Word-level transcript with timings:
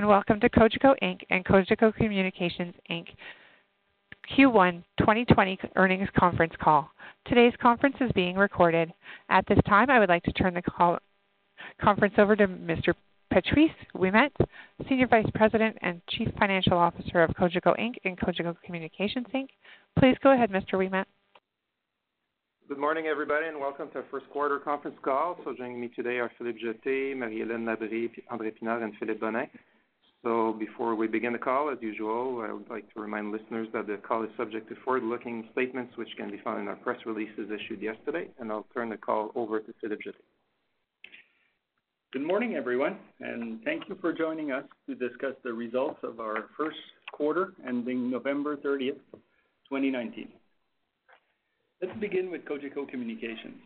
And 0.00 0.08
welcome 0.08 0.40
to 0.40 0.48
Cogeco 0.48 0.94
Inc. 1.02 1.20
and 1.28 1.44
Cogeco 1.44 1.94
Communications 1.94 2.72
Inc. 2.90 3.08
Q1 4.32 4.82
2020 4.98 5.58
earnings 5.76 6.08
conference 6.18 6.54
call. 6.58 6.88
Today's 7.26 7.52
conference 7.60 7.96
is 8.00 8.10
being 8.12 8.36
recorded. 8.36 8.94
At 9.28 9.44
this 9.46 9.58
time, 9.68 9.90
I 9.90 9.98
would 9.98 10.08
like 10.08 10.22
to 10.22 10.32
turn 10.32 10.54
the 10.54 10.62
call, 10.62 10.96
conference 11.82 12.14
over 12.16 12.34
to 12.34 12.48
Mr. 12.48 12.94
Patrice 13.30 13.70
Ouimet, 13.94 14.30
Senior 14.88 15.06
Vice 15.06 15.26
President 15.34 15.76
and 15.82 16.00
Chief 16.08 16.28
Financial 16.38 16.78
Officer 16.78 17.22
of 17.22 17.36
Cogeco 17.36 17.78
Inc. 17.78 17.96
and 18.06 18.18
Cogeco 18.18 18.56
Communications 18.64 19.26
Inc. 19.34 19.48
Please 19.98 20.16
go 20.22 20.32
ahead, 20.32 20.50
Mr. 20.50 20.76
Ouimet. 20.76 21.04
Good 22.70 22.78
morning, 22.78 23.08
everybody, 23.08 23.48
and 23.48 23.60
welcome 23.60 23.90
to 23.90 23.98
our 23.98 24.04
first 24.10 24.30
quarter 24.30 24.58
conference 24.60 24.96
call. 25.02 25.36
So 25.44 25.54
joining 25.58 25.78
me 25.78 25.88
today 25.88 26.20
are 26.20 26.32
Philippe 26.38 26.60
Jetté, 26.64 27.14
Marie-Hélène 27.14 27.66
Labrie, 27.66 28.08
André 28.32 28.54
Pinard, 28.58 28.82
and 28.82 28.94
Philippe 28.98 29.20
Bonin. 29.20 29.46
So 30.22 30.52
before 30.52 30.94
we 30.94 31.06
begin 31.06 31.32
the 31.32 31.38
call, 31.38 31.70
as 31.70 31.78
usual, 31.80 32.44
I 32.46 32.52
would 32.52 32.68
like 32.68 32.92
to 32.92 33.00
remind 33.00 33.32
listeners 33.32 33.68
that 33.72 33.86
the 33.86 33.96
call 33.96 34.22
is 34.22 34.30
subject 34.36 34.68
to 34.68 34.74
forward-looking 34.84 35.48
statements 35.52 35.96
which 35.96 36.10
can 36.18 36.30
be 36.30 36.38
found 36.44 36.60
in 36.60 36.68
our 36.68 36.76
press 36.76 36.98
releases 37.06 37.50
issued 37.50 37.80
yesterday, 37.80 38.28
and 38.38 38.52
I'll 38.52 38.66
turn 38.74 38.90
the 38.90 38.98
call 38.98 39.32
over 39.34 39.60
to 39.60 39.74
Philippe 39.80 40.02
Jetté. 40.06 40.16
Good 42.12 42.26
morning, 42.26 42.54
everyone, 42.54 42.98
and 43.20 43.62
thank 43.64 43.88
you 43.88 43.96
for 44.00 44.12
joining 44.12 44.52
us 44.52 44.64
to 44.88 44.94
discuss 44.94 45.34
the 45.42 45.52
results 45.52 46.00
of 46.02 46.20
our 46.20 46.50
first 46.56 46.76
quarter 47.12 47.54
ending 47.66 48.10
November 48.10 48.56
30th, 48.56 48.98
2019. 49.70 50.28
Let's 51.80 51.98
begin 51.98 52.30
with 52.30 52.44
Cogeco 52.44 52.86
Communications. 52.88 53.56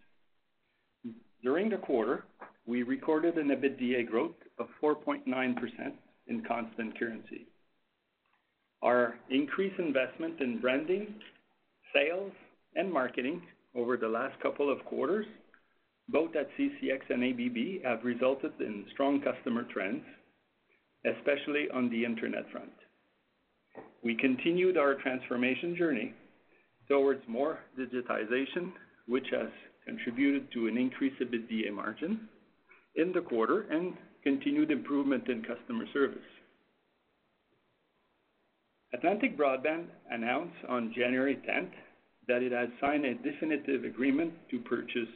During 1.42 1.68
the 1.68 1.78
quarter, 1.78 2.24
we 2.64 2.84
recorded 2.84 3.38
an 3.38 3.48
EBITDA 3.48 4.06
growth 4.06 4.36
of 4.58 4.68
4.9% 4.80 5.24
in 6.26 6.42
constant 6.44 6.98
currency. 6.98 7.46
Our 8.82 9.14
increased 9.30 9.78
investment 9.78 10.40
in 10.40 10.60
branding, 10.60 11.14
sales, 11.94 12.32
and 12.76 12.92
marketing 12.92 13.42
over 13.74 13.96
the 13.96 14.08
last 14.08 14.38
couple 14.40 14.70
of 14.70 14.84
quarters, 14.84 15.26
both 16.08 16.36
at 16.36 16.48
CCX 16.58 17.00
and 17.08 17.24
ABB, 17.24 17.84
have 17.84 18.04
resulted 18.04 18.52
in 18.60 18.84
strong 18.92 19.20
customer 19.22 19.66
trends, 19.72 20.02
especially 21.06 21.68
on 21.72 21.88
the 21.90 22.04
internet 22.04 22.50
front. 22.52 22.72
We 24.02 24.14
continued 24.16 24.76
our 24.76 24.94
transformation 24.94 25.76
journey 25.76 26.12
towards 26.88 27.22
more 27.26 27.60
digitization, 27.78 28.72
which 29.06 29.26
has 29.32 29.48
contributed 29.86 30.52
to 30.52 30.66
an 30.66 30.76
increased 30.76 31.20
EBITDA 31.20 31.72
margin 31.72 32.28
in 32.96 33.12
the 33.12 33.22
quarter 33.22 33.62
and 33.70 33.94
continued 34.24 34.70
improvement 34.70 35.28
in 35.28 35.42
customer 35.42 35.84
service. 35.92 36.18
Atlantic 38.94 39.36
Broadband 39.36 39.86
announced 40.10 40.56
on 40.68 40.92
January 40.96 41.36
10th 41.48 41.72
that 42.26 42.42
it 42.42 42.52
has 42.52 42.68
signed 42.80 43.04
a 43.04 43.14
definitive 43.14 43.84
agreement 43.84 44.32
to 44.50 44.58
purchase 44.60 45.08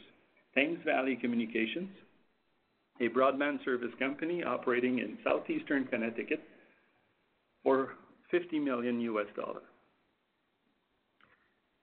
Thames 0.55 0.79
Valley 0.85 1.17
Communications, 1.21 1.89
a 3.01 3.09
broadband 3.09 3.65
service 3.65 3.93
company 3.99 4.43
operating 4.43 4.99
in 4.99 5.17
southeastern 5.25 5.87
Connecticut, 5.87 6.43
for 7.63 7.91
$50 8.33 8.63
million. 8.63 9.17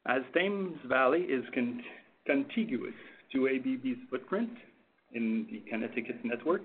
As 0.07 0.21
Thames 0.33 0.77
Valley 0.87 1.21
is 1.21 1.43
contiguous 2.25 2.93
to 3.31 3.47
ABB's 3.47 3.99
footprint 4.09 4.51
in 5.13 5.47
the 5.49 5.63
Connecticut 5.71 6.23
network, 6.23 6.61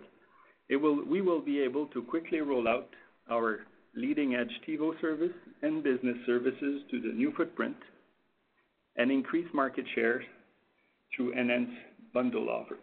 we 0.71 1.21
will 1.21 1.41
be 1.41 1.61
able 1.61 1.87
to 1.87 2.03
quickly 2.03 2.41
roll 2.41 2.69
out 2.69 2.89
our 3.31 3.61
leading-edge 3.95 4.53
TiVo 4.69 5.01
service 5.01 5.35
and 5.63 5.83
business 5.83 6.17
services 6.27 6.83
to 6.91 7.01
the 7.01 7.09
new 7.09 7.33
footprint 7.37 7.77
and 8.97 9.11
increase 9.11 9.49
market 9.53 9.85
share 9.95 10.23
through 11.15 11.33
enhanced 11.33 11.73
bundle 12.15 12.49
offers. 12.49 12.79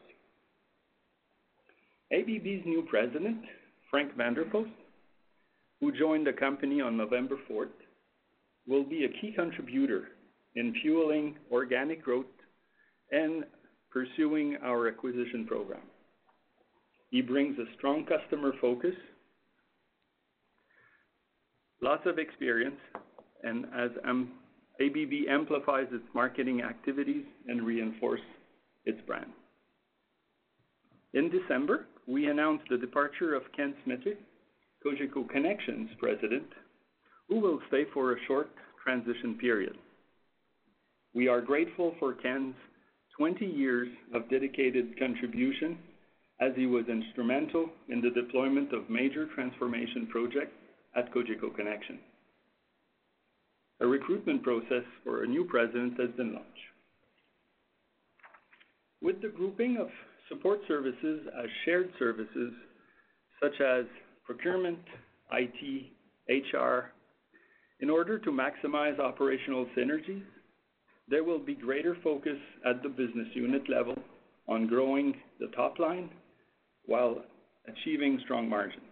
ABB's 2.11 2.65
new 2.65 2.85
president, 2.89 3.37
Frank 3.89 4.15
van 4.15 4.33
der 4.33 4.45
Post, 4.45 4.71
who 5.79 5.91
joined 5.97 6.27
the 6.27 6.33
company 6.33 6.81
on 6.81 6.97
November 6.97 7.37
4th, 7.49 7.67
will 8.67 8.83
be 8.83 9.05
a 9.05 9.21
key 9.21 9.31
contributor 9.33 10.09
in 10.55 10.73
fueling 10.81 11.35
organic 11.51 12.03
growth 12.03 12.25
and 13.11 13.45
pursuing 13.91 14.57
our 14.63 14.87
acquisition 14.87 15.45
program. 15.47 15.81
He 17.09 17.22
brings 17.22 17.57
a 17.57 17.66
strong 17.78 18.06
customer 18.06 18.53
focus, 18.59 18.95
lots 21.81 22.06
of 22.06 22.19
experience, 22.19 22.79
and 23.44 23.66
as 23.73 23.91
ABB 24.81 25.28
amplifies 25.29 25.88
its 25.91 26.03
marketing 26.13 26.62
activities 26.62 27.23
and 27.47 27.66
reinforce 27.66 28.22
its 28.85 29.00
brand. 29.07 29.31
In 31.13 31.29
December, 31.29 31.85
we 32.07 32.28
announced 32.28 32.66
the 32.69 32.78
departure 32.78 33.35
of 33.35 33.44
Ken 33.56 33.74
Smithwick, 33.84 34.19
Cogeco 34.85 35.28
Connexion's 35.29 35.89
president, 36.00 36.47
who 37.29 37.39
will 37.39 37.59
stay 37.69 37.85
for 37.94 38.13
a 38.13 38.25
short 38.28 38.50
transition 38.84 39.38
period. 39.39 39.78
We 41.13 41.28
are 41.28 41.41
grateful 41.41 41.95
for 42.00 42.13
Ken's 42.13 42.56
20 43.18 43.45
years 43.45 43.88
of 44.13 44.29
dedicated 44.29 45.00
contribution 45.00 45.78
as 46.39 46.51
he 46.55 46.65
was 46.65 46.85
instrumental 46.87 47.69
in 47.89 48.01
the 48.01 48.11
deployment 48.11 48.71
of 48.73 48.89
major 48.89 49.27
transformation 49.33 50.07
projects 50.11 50.53
at 50.95 51.13
Cogeco 51.13 51.55
Connexion. 51.55 51.99
A 53.79 53.87
recruitment 53.87 54.43
process 54.43 54.83
for 55.03 55.23
a 55.23 55.27
new 55.27 55.45
president 55.45 55.99
has 55.99 56.09
been 56.11 56.33
launched. 56.33 56.49
With 59.01 59.21
the 59.21 59.29
grouping 59.29 59.77
of 59.77 59.87
support 60.29 60.59
services 60.67 61.21
as 61.37 61.49
shared 61.65 61.91
services, 61.99 62.53
such 63.41 63.61
as 63.61 63.85
procurement, 64.25 64.79
IT, 65.31 65.91
HR, 66.29 66.91
in 67.79 67.89
order 67.89 68.17
to 68.17 68.31
maximize 68.31 68.99
operational 68.99 69.67
synergies, 69.77 70.23
there 71.07 71.23
will 71.23 71.39
be 71.39 71.53
greater 71.53 71.95
focus 72.03 72.37
at 72.65 72.81
the 72.81 72.89
business 72.89 73.27
unit 73.33 73.69
level 73.69 73.95
on 74.47 74.67
growing 74.67 75.15
the 75.39 75.47
top 75.55 75.77
line 75.79 76.09
while 76.87 77.21
achieving 77.67 78.19
strong 78.23 78.49
margins. 78.49 78.83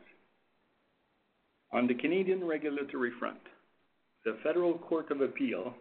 On 1.73 1.87
the 1.87 1.95
Canadian 1.95 2.45
regulatory 2.45 3.11
front, 3.19 3.39
the 4.23 4.37
Federal 4.43 4.77
Court 4.77 5.11
of 5.11 5.21
Appeal 5.21 5.73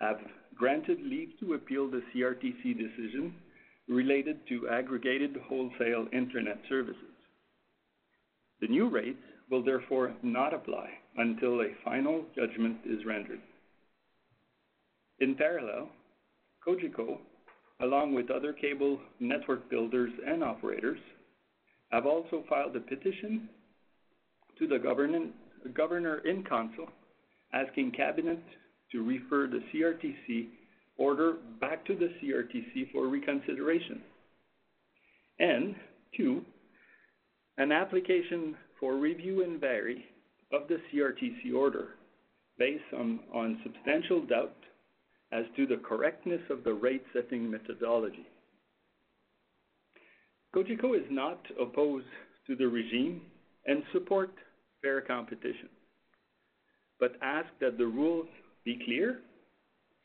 have 0.00 0.18
granted 0.56 0.98
leave 1.02 1.30
to 1.40 1.54
appeal 1.54 1.88
the 1.90 2.02
CRTC 2.14 2.76
decision 2.76 3.34
related 3.88 4.38
to 4.48 4.68
aggregated 4.68 5.36
wholesale 5.48 6.06
internet 6.12 6.58
services. 6.68 7.02
The 8.60 8.68
new 8.68 8.88
rates 8.88 9.22
will 9.50 9.62
therefore 9.62 10.14
not 10.22 10.54
apply 10.54 10.90
until 11.16 11.60
a 11.60 11.74
final 11.84 12.24
judgment 12.34 12.78
is 12.84 13.04
rendered. 13.04 13.40
In 15.20 15.34
parallel, 15.34 15.88
Cogeco, 16.66 17.18
along 17.80 18.14
with 18.14 18.30
other 18.30 18.52
cable 18.52 18.98
network 19.20 19.68
builders 19.70 20.10
and 20.26 20.42
operators, 20.42 20.98
have 21.96 22.06
also 22.06 22.44
filed 22.46 22.76
a 22.76 22.80
petition 22.80 23.48
to 24.58 24.66
the 24.66 24.78
Governor-in-Council 25.74 26.88
asking 27.54 27.92
Cabinet 27.92 28.42
to 28.92 29.02
refer 29.02 29.46
the 29.46 29.62
CRTC 29.72 30.48
order 30.98 31.36
back 31.58 31.86
to 31.86 31.94
the 31.96 32.10
CRTC 32.20 32.92
for 32.92 33.06
reconsideration. 33.08 34.02
And 35.38 35.74
two, 36.14 36.42
an 37.56 37.72
application 37.72 38.56
for 38.78 38.96
review 38.96 39.42
and 39.42 39.58
vary 39.58 40.04
of 40.52 40.68
the 40.68 40.76
CRTC 40.92 41.54
order 41.54 41.94
based 42.58 42.92
on 42.94 43.58
substantial 43.62 44.20
doubt 44.26 44.54
as 45.32 45.46
to 45.56 45.66
the 45.66 45.78
correctness 45.78 46.42
of 46.50 46.62
the 46.62 46.74
rate-setting 46.74 47.50
methodology. 47.50 48.26
Cogeco 50.56 50.98
is 50.98 51.04
not 51.10 51.38
opposed 51.60 52.06
to 52.46 52.56
the 52.56 52.66
regime 52.66 53.20
and 53.66 53.82
support 53.92 54.30
fair 54.80 55.02
competition. 55.02 55.68
but 56.98 57.12
ask 57.20 57.48
that 57.60 57.76
the 57.76 57.86
rules 57.86 58.28
be 58.64 58.80
clear, 58.86 59.20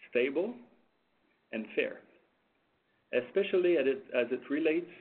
stable, 0.10 0.54
and 1.54 1.66
fair, 1.76 2.02
especially 3.14 3.78
as 3.78 3.86
it, 3.88 4.04
as 4.14 4.28
it 4.32 4.42
relates 4.50 4.92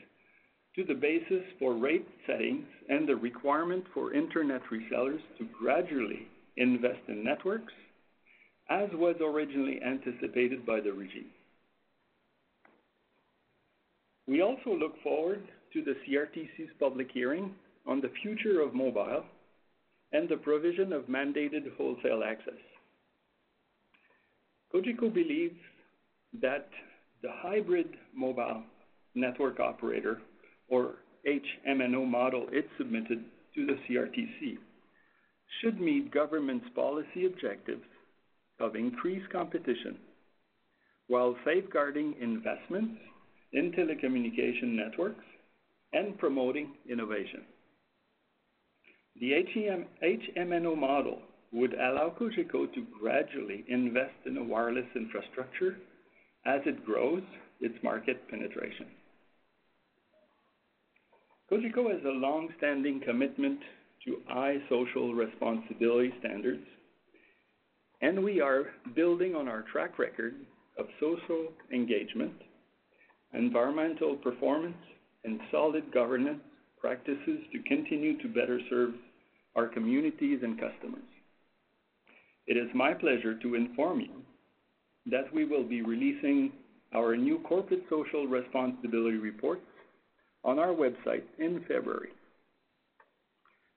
to 0.76 0.84
the 0.84 0.94
basis 0.94 1.42
for 1.58 1.74
rate 1.74 2.06
settings 2.28 2.66
and 2.88 3.08
the 3.08 3.16
requirement 3.16 3.84
for 3.92 4.14
internet 4.14 4.62
resellers 4.70 5.20
to 5.38 5.48
gradually 5.58 6.28
invest 6.56 7.00
in 7.08 7.24
networks, 7.24 7.72
as 8.68 8.88
was 8.94 9.16
originally 9.20 9.80
anticipated 9.82 10.64
by 10.64 10.80
the 10.80 10.92
regime. 10.92 11.32
We 14.30 14.42
also 14.42 14.76
look 14.78 14.94
forward 15.02 15.42
to 15.72 15.82
the 15.82 15.96
CRTC's 16.06 16.70
public 16.78 17.08
hearing 17.12 17.52
on 17.84 18.00
the 18.00 18.12
future 18.22 18.60
of 18.60 18.74
mobile 18.74 19.24
and 20.12 20.28
the 20.28 20.36
provision 20.36 20.92
of 20.92 21.06
mandated 21.06 21.64
wholesale 21.76 22.22
access. 22.24 22.62
Cogeco 24.72 25.12
believes 25.12 25.58
that 26.40 26.68
the 27.22 27.30
hybrid 27.42 27.88
mobile 28.14 28.62
network 29.16 29.58
operator, 29.58 30.20
or 30.68 30.94
HMNO 31.26 32.06
model 32.08 32.46
it 32.52 32.68
submitted 32.78 33.24
to 33.56 33.66
the 33.66 33.78
CRTC, 33.88 34.58
should 35.60 35.80
meet 35.80 36.12
government's 36.12 36.68
policy 36.76 37.26
objectives 37.26 37.82
of 38.60 38.76
increased 38.76 39.28
competition 39.30 39.98
while 41.08 41.34
safeguarding 41.44 42.14
investments 42.20 43.00
in 43.52 43.72
telecommunication 43.72 44.76
networks 44.76 45.24
and 45.92 46.16
promoting 46.18 46.74
innovation. 46.88 47.42
The 49.20 49.32
HMNO 50.02 50.78
model 50.78 51.20
would 51.52 51.74
allow 51.74 52.14
Cogeco 52.18 52.72
to 52.72 52.86
gradually 53.00 53.64
invest 53.68 54.14
in 54.24 54.36
a 54.36 54.44
wireless 54.44 54.86
infrastructure 54.94 55.76
as 56.46 56.60
it 56.64 56.84
grows 56.86 57.22
its 57.60 57.74
market 57.82 58.28
penetration. 58.30 58.86
Cogeco 61.50 61.92
has 61.92 62.02
a 62.04 62.08
long-standing 62.08 63.00
commitment 63.04 63.58
to 64.04 64.18
high 64.28 64.58
social 64.68 65.12
responsibility 65.12 66.14
standards, 66.20 66.64
and 68.00 68.22
we 68.22 68.40
are 68.40 68.66
building 68.94 69.34
on 69.34 69.48
our 69.48 69.62
track 69.72 69.98
record 69.98 70.34
of 70.78 70.86
social 71.00 71.48
engagement, 71.72 72.32
environmental 73.34 74.16
performance, 74.16 74.76
and 75.24 75.40
solid 75.50 75.92
governance 75.92 76.40
practices 76.80 77.40
to 77.52 77.62
continue 77.68 78.20
to 78.22 78.28
better 78.28 78.58
serve 78.70 78.94
our 79.54 79.68
communities 79.68 80.40
and 80.42 80.58
customers. 80.58 81.02
It 82.46 82.56
is 82.56 82.68
my 82.74 82.94
pleasure 82.94 83.38
to 83.38 83.54
inform 83.54 84.00
you 84.00 84.22
that 85.06 85.32
we 85.32 85.44
will 85.44 85.64
be 85.64 85.82
releasing 85.82 86.52
our 86.94 87.16
new 87.16 87.38
corporate 87.40 87.84
social 87.88 88.26
responsibility 88.26 89.18
report 89.18 89.60
on 90.44 90.58
our 90.58 90.74
website 90.74 91.24
in 91.38 91.60
February. 91.68 92.10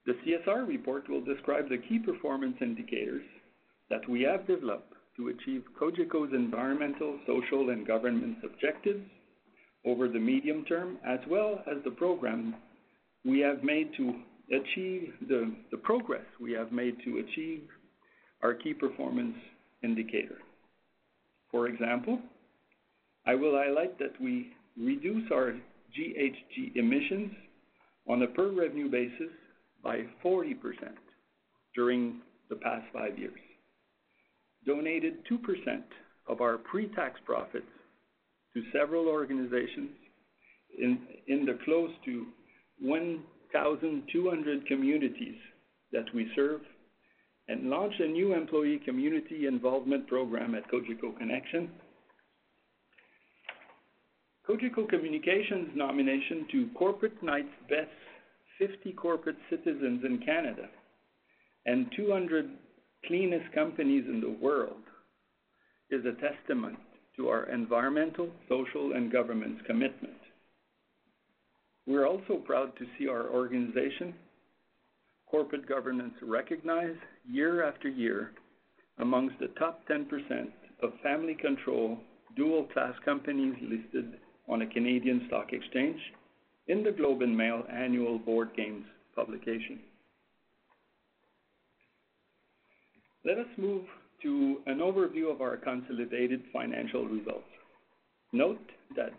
The 0.06 0.14
CSR 0.14 0.68
report 0.68 1.10
will 1.10 1.24
describe 1.24 1.70
the 1.70 1.78
key 1.78 2.00
performance 2.00 2.58
indicators 2.62 3.24
that 3.90 4.08
we 4.10 4.22
have 4.24 4.48
developed 4.48 4.94
to 5.18 5.30
achieve 5.30 5.64
Cogeco's 5.80 6.34
environmental, 6.34 7.20
social, 7.28 7.70
and 7.70 7.86
governance 7.86 8.38
objectives 8.44 9.04
over 9.86 10.08
the 10.08 10.20
medium 10.20 10.64
term, 10.66 10.98
as 11.06 11.20
well 11.30 11.62
as 11.70 11.84
the 11.84 11.92
program 11.92 12.56
we 13.26 13.40
have 13.40 13.64
made 13.64 13.92
to 13.98 14.14
achieve 14.52 15.14
the, 15.28 15.54
progress 15.84 16.26
we 16.40 16.52
have 16.54 16.72
made 16.72 16.96
to 17.04 17.20
achieve 17.20 17.64
our 18.42 18.54
key 18.54 18.74
performance 18.74 19.36
indicator. 19.84 20.38
For 21.52 21.68
example, 21.68 22.20
I 23.26 23.36
will 23.36 23.56
highlight 23.56 23.98
that 24.00 24.20
we 24.22 24.54
reduce 24.78 25.30
our 25.32 25.54
GHG 25.98 26.76
emissions 26.76 27.32
on 28.08 28.22
a 28.24 28.28
per 28.28 28.52
revenue 28.52 28.90
basis 28.90 29.32
by 29.84 30.04
40% 30.24 30.56
during 31.76 32.22
the 32.50 32.56
past 32.56 32.86
five 32.94 33.18
years, 33.18 33.40
donated 34.66 35.26
2% 35.32 35.38
of 36.28 36.42
our 36.42 36.58
pre-tax 36.58 37.20
profits 37.26 37.66
to 38.54 38.64
several 38.72 39.08
organizations 39.08 39.90
in, 40.78 41.00
the 41.46 41.58
close 41.66 41.92
to 42.06 42.26
1,200 42.82 44.68
communities 44.68 45.36
that 45.92 46.06
we 46.14 46.30
serve, 46.36 46.62
and 47.48 47.70
launched 47.70 48.00
a 48.00 48.08
new 48.08 48.34
employee 48.34 48.80
community 48.86 49.48
involvement 49.48 50.08
program 50.08 50.56
at 50.56 50.70
Cogeco 50.72 51.18
Connexion. 51.18 51.70
Cogeco 54.48 54.88
Communications 54.90 55.70
nomination 55.76 56.48
to 56.52 56.70
Corporate 56.76 57.22
Knights 57.22 57.54
Best 57.70 57.92
50 58.60 58.94
Corporate 58.94 59.38
Citizens 59.50 60.04
in 60.06 60.20
Canada 60.26 60.70
and 61.66 61.92
200 61.96 62.50
Cleanest 63.08 63.54
Companies 63.54 64.06
in 64.08 64.22
the 64.22 64.38
World 64.42 64.84
is 65.90 66.04
a 66.06 66.14
testament 66.22 66.78
to 67.18 67.30
our 67.30 67.50
environmental, 67.50 68.30
social, 68.50 68.94
and 68.94 69.12
governance 69.12 69.60
commitment. 69.66 70.14
We're 71.86 72.08
also 72.08 72.36
proud 72.36 72.76
to 72.78 72.86
see 72.98 73.08
our 73.08 73.30
organization 73.30 74.14
corporate 75.34 75.68
governance 75.68 76.14
recognized 76.22 77.00
year 77.28 77.68
after 77.68 77.90
year 77.90 78.34
amongst 79.00 79.34
the 79.40 79.48
top 79.60 79.82
10% 79.90 80.06
of 80.84 80.94
family-controlled 81.02 81.98
dual 82.36 82.66
class 82.66 82.94
companies 83.04 83.56
listed 83.62 84.14
on 84.48 84.62
a 84.62 84.68
Canadian 84.68 85.24
stock 85.28 85.52
exchange 85.52 86.00
in 86.68 86.84
the 86.84 86.92
Globe 86.92 87.24
and 87.24 87.36
Mail 87.36 87.64
annual 87.72 88.20
board 88.20 88.50
games 88.56 88.86
publication. 89.16 89.80
Let 93.26 93.40
us 93.40 93.48
move 93.58 93.86
to 94.24 94.58
an 94.66 94.80
overview 94.80 95.32
of 95.32 95.42
our 95.42 95.58
consolidated 95.58 96.42
financial 96.52 97.06
results. 97.06 97.44
Note 98.32 98.60
that 98.96 99.14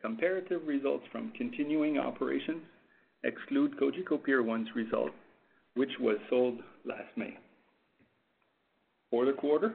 comparative 0.00 0.66
results 0.66 1.04
from 1.12 1.32
continuing 1.36 1.98
operations 1.98 2.62
exclude 3.24 3.78
Cogeco 3.78 4.22
Peer 4.22 4.42
1's 4.42 4.74
result, 4.74 5.10
which 5.74 5.90
was 6.00 6.16
sold 6.30 6.60
last 6.84 7.14
May. 7.16 7.36
For 9.10 9.26
the 9.26 9.32
quarter, 9.32 9.74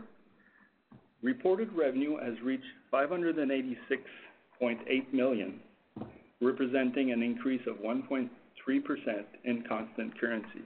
reported 1.21 1.71
revenue 1.73 2.17
has 2.17 2.33
reached 2.43 2.63
586.8 2.93 5.13
million, 5.13 5.59
representing 6.41 7.11
an 7.11 7.21
increase 7.21 7.61
of 7.67 7.75
1.3% 7.77 8.29
in 9.43 9.63
constant 9.67 10.19
currency. 10.19 10.61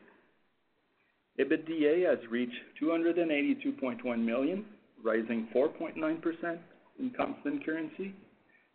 EBITDA 1.39 2.09
has 2.09 2.19
reached 2.29 2.55
282.1 2.81 4.19
million, 4.19 4.65
rising 5.03 5.47
4.9% 5.53 6.57
in 6.99 7.11
constant 7.11 7.65
currency 7.65 8.13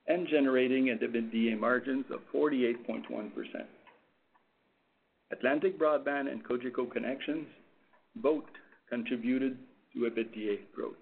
and 0.09 0.26
generating 0.29 0.90
an 0.90 0.99
EBITDA 0.99 1.59
margins 1.59 2.05
of 2.12 2.21
48.1%. 2.35 3.31
Atlantic 5.33 5.79
Broadband 5.79 6.31
and 6.31 6.45
Cogeco 6.45 6.90
Connexion 6.90 7.47
both 8.17 8.45
contributed 8.88 9.57
to 9.95 10.11
EBITDA 10.11 10.59
growth. 10.75 10.95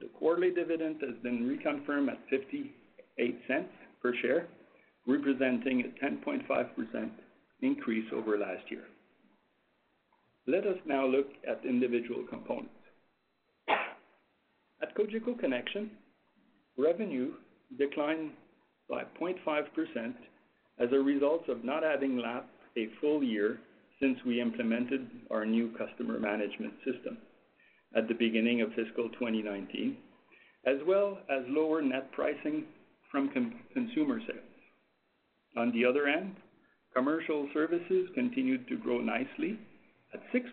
The 0.00 0.08
quarterly 0.18 0.50
dividend 0.50 0.96
has 1.00 1.14
been 1.22 1.46
reconfirmed 1.46 2.08
at 2.10 2.18
0.58 2.30 3.64
per 4.02 4.14
share, 4.20 4.48
representing 5.06 5.82
a 5.82 6.04
10.5% 6.04 7.10
increase 7.62 8.06
over 8.12 8.36
last 8.36 8.70
year. 8.70 8.84
Let 10.46 10.66
us 10.66 10.76
now 10.84 11.06
look 11.06 11.28
at 11.48 11.64
individual 11.64 12.24
components. 12.28 12.74
At 13.68 14.94
Cogeco 14.94 15.38
Connexion, 15.38 15.90
revenue 16.76 17.32
declined 17.78 18.32
by 18.88 19.04
0.5% 19.18 20.14
as 20.78 20.88
a 20.92 20.98
result 20.98 21.48
of 21.48 21.64
not 21.64 21.82
having 21.82 22.18
lapped 22.18 22.50
a 22.76 22.88
full 23.00 23.22
year 23.22 23.58
since 24.00 24.18
we 24.26 24.40
implemented 24.40 25.08
our 25.30 25.46
new 25.46 25.72
customer 25.78 26.18
management 26.18 26.74
system 26.84 27.16
at 27.96 28.06
the 28.08 28.14
beginning 28.14 28.60
of 28.60 28.68
fiscal 28.74 29.08
2019, 29.10 29.96
as 30.66 30.76
well 30.86 31.18
as 31.30 31.44
lower 31.48 31.80
net 31.80 32.12
pricing 32.12 32.64
from 33.10 33.30
consumer 33.72 34.20
sales. 34.26 34.40
On 35.56 35.72
the 35.72 35.86
other 35.86 36.06
hand, 36.06 36.36
commercial 36.94 37.48
services 37.54 38.10
continued 38.14 38.68
to 38.68 38.76
grow 38.76 39.00
nicely 39.00 39.58
at 40.14 40.20
6% 40.32 40.44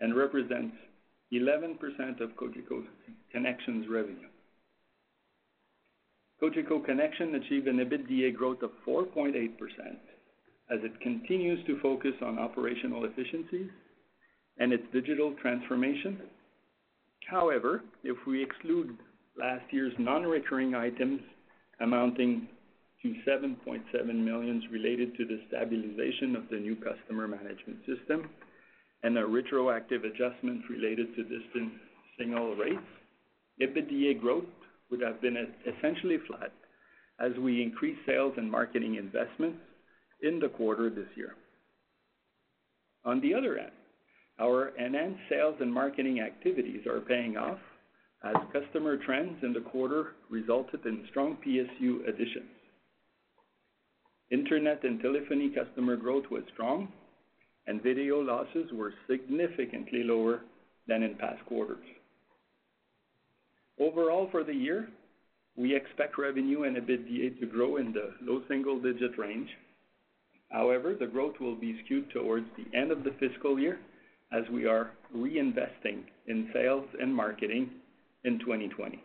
and 0.00 0.16
represents 0.16 0.76
11% 1.32 2.20
of 2.20 2.30
Cogeco 2.36 2.84
Connexion's 3.34 3.88
revenue. 3.88 4.28
Cogeco 6.42 6.84
Connexion 6.84 7.34
achieved 7.36 7.68
an 7.68 7.78
EBITDA 7.78 8.34
growth 8.34 8.62
of 8.62 8.70
4.8% 8.86 9.50
as 10.70 10.78
it 10.82 11.00
continues 11.00 11.64
to 11.66 11.80
focus 11.80 12.14
on 12.22 12.38
operational 12.38 13.04
efficiencies 13.04 13.70
and 14.58 14.72
its 14.72 14.84
digital 14.92 15.34
transformation. 15.40 16.20
However, 17.28 17.82
if 18.02 18.16
we 18.26 18.42
exclude 18.42 18.96
last 19.38 19.64
year's 19.70 19.92
non-recurring 19.98 20.74
items 20.74 21.20
amounting 21.80 22.48
to 23.04 23.14
7.7 23.28 24.14
million 24.14 24.62
related 24.72 25.14
to 25.18 25.26
the 25.26 25.38
stabilization 25.48 26.34
of 26.34 26.48
the 26.50 26.56
new 26.56 26.74
customer 26.74 27.28
management 27.28 27.78
system 27.86 28.30
and 29.02 29.18
a 29.18 29.26
retroactive 29.26 30.04
adjustment 30.04 30.62
related 30.70 31.14
to 31.14 31.22
distant 31.22 31.70
signal 32.18 32.56
rates, 32.56 32.78
EBITDA 33.60 34.18
growth 34.18 34.46
would 34.90 35.02
have 35.02 35.20
been 35.20 35.36
essentially 35.66 36.16
flat 36.26 36.50
as 37.20 37.32
we 37.38 37.62
increased 37.62 38.00
sales 38.06 38.32
and 38.38 38.50
marketing 38.50 38.94
investments 38.94 39.58
in 40.22 40.40
the 40.40 40.48
quarter 40.48 40.88
this 40.88 41.08
year. 41.14 41.34
On 43.04 43.20
the 43.20 43.34
other 43.34 43.58
end, 43.58 43.70
our 44.40 44.68
enhanced 44.78 45.20
sales 45.28 45.56
and 45.60 45.72
marketing 45.72 46.20
activities 46.20 46.86
are 46.86 47.00
paying 47.00 47.36
off 47.36 47.58
as 48.24 48.34
customer 48.50 48.96
trends 48.96 49.36
in 49.42 49.52
the 49.52 49.60
quarter 49.60 50.12
resulted 50.30 50.86
in 50.86 51.04
strong 51.10 51.36
PSU 51.46 52.08
additions. 52.08 52.48
Internet 54.30 54.84
and 54.84 55.00
telephony 55.00 55.50
customer 55.50 55.96
growth 55.96 56.24
was 56.30 56.42
strong, 56.52 56.88
and 57.66 57.82
video 57.82 58.20
losses 58.20 58.70
were 58.72 58.94
significantly 59.08 60.02
lower 60.02 60.40
than 60.88 61.02
in 61.02 61.14
past 61.16 61.44
quarters. 61.46 61.84
Overall, 63.78 64.28
for 64.30 64.44
the 64.44 64.54
year, 64.54 64.88
we 65.56 65.74
expect 65.74 66.18
revenue 66.18 66.62
and 66.62 66.76
EBITDA 66.76 67.38
to 67.40 67.46
grow 67.46 67.76
in 67.76 67.92
the 67.92 68.14
low 68.22 68.42
single-digit 68.48 69.18
range. 69.18 69.48
However, 70.50 70.94
the 70.94 71.06
growth 71.06 71.38
will 71.40 71.56
be 71.56 71.80
skewed 71.84 72.10
towards 72.10 72.46
the 72.56 72.76
end 72.76 72.90
of 72.90 73.04
the 73.04 73.14
fiscal 73.20 73.58
year 73.58 73.78
as 74.32 74.44
we 74.52 74.66
are 74.66 74.92
reinvesting 75.14 76.02
in 76.26 76.50
sales 76.52 76.86
and 77.00 77.14
marketing 77.14 77.70
in 78.24 78.38
2020. 78.38 79.02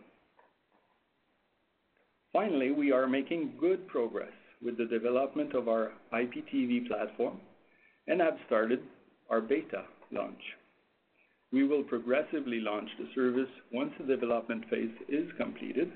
Finally, 2.32 2.70
we 2.70 2.92
are 2.92 3.06
making 3.06 3.52
good 3.60 3.86
progress 3.88 4.32
with 4.62 4.76
the 4.76 4.84
development 4.84 5.54
of 5.54 5.68
our 5.68 5.92
IPTV 6.12 6.86
platform 6.86 7.40
and 8.06 8.20
have 8.20 8.36
started 8.46 8.80
our 9.30 9.40
beta 9.40 9.84
launch. 10.12 10.40
We 11.52 11.66
will 11.66 11.82
progressively 11.82 12.60
launch 12.60 12.88
the 12.98 13.08
service 13.14 13.50
once 13.72 13.92
the 13.98 14.06
development 14.06 14.64
phase 14.70 14.94
is 15.08 15.28
completed. 15.36 15.92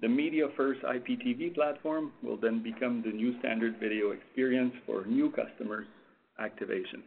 The 0.00 0.06
MediaFirst 0.06 0.82
IPTV 0.84 1.54
platform 1.54 2.12
will 2.22 2.36
then 2.36 2.62
become 2.62 3.02
the 3.02 3.12
new 3.12 3.38
standard 3.40 3.78
video 3.80 4.12
experience 4.12 4.72
for 4.86 5.04
new 5.04 5.30
customers' 5.30 5.86
activations. 6.40 7.04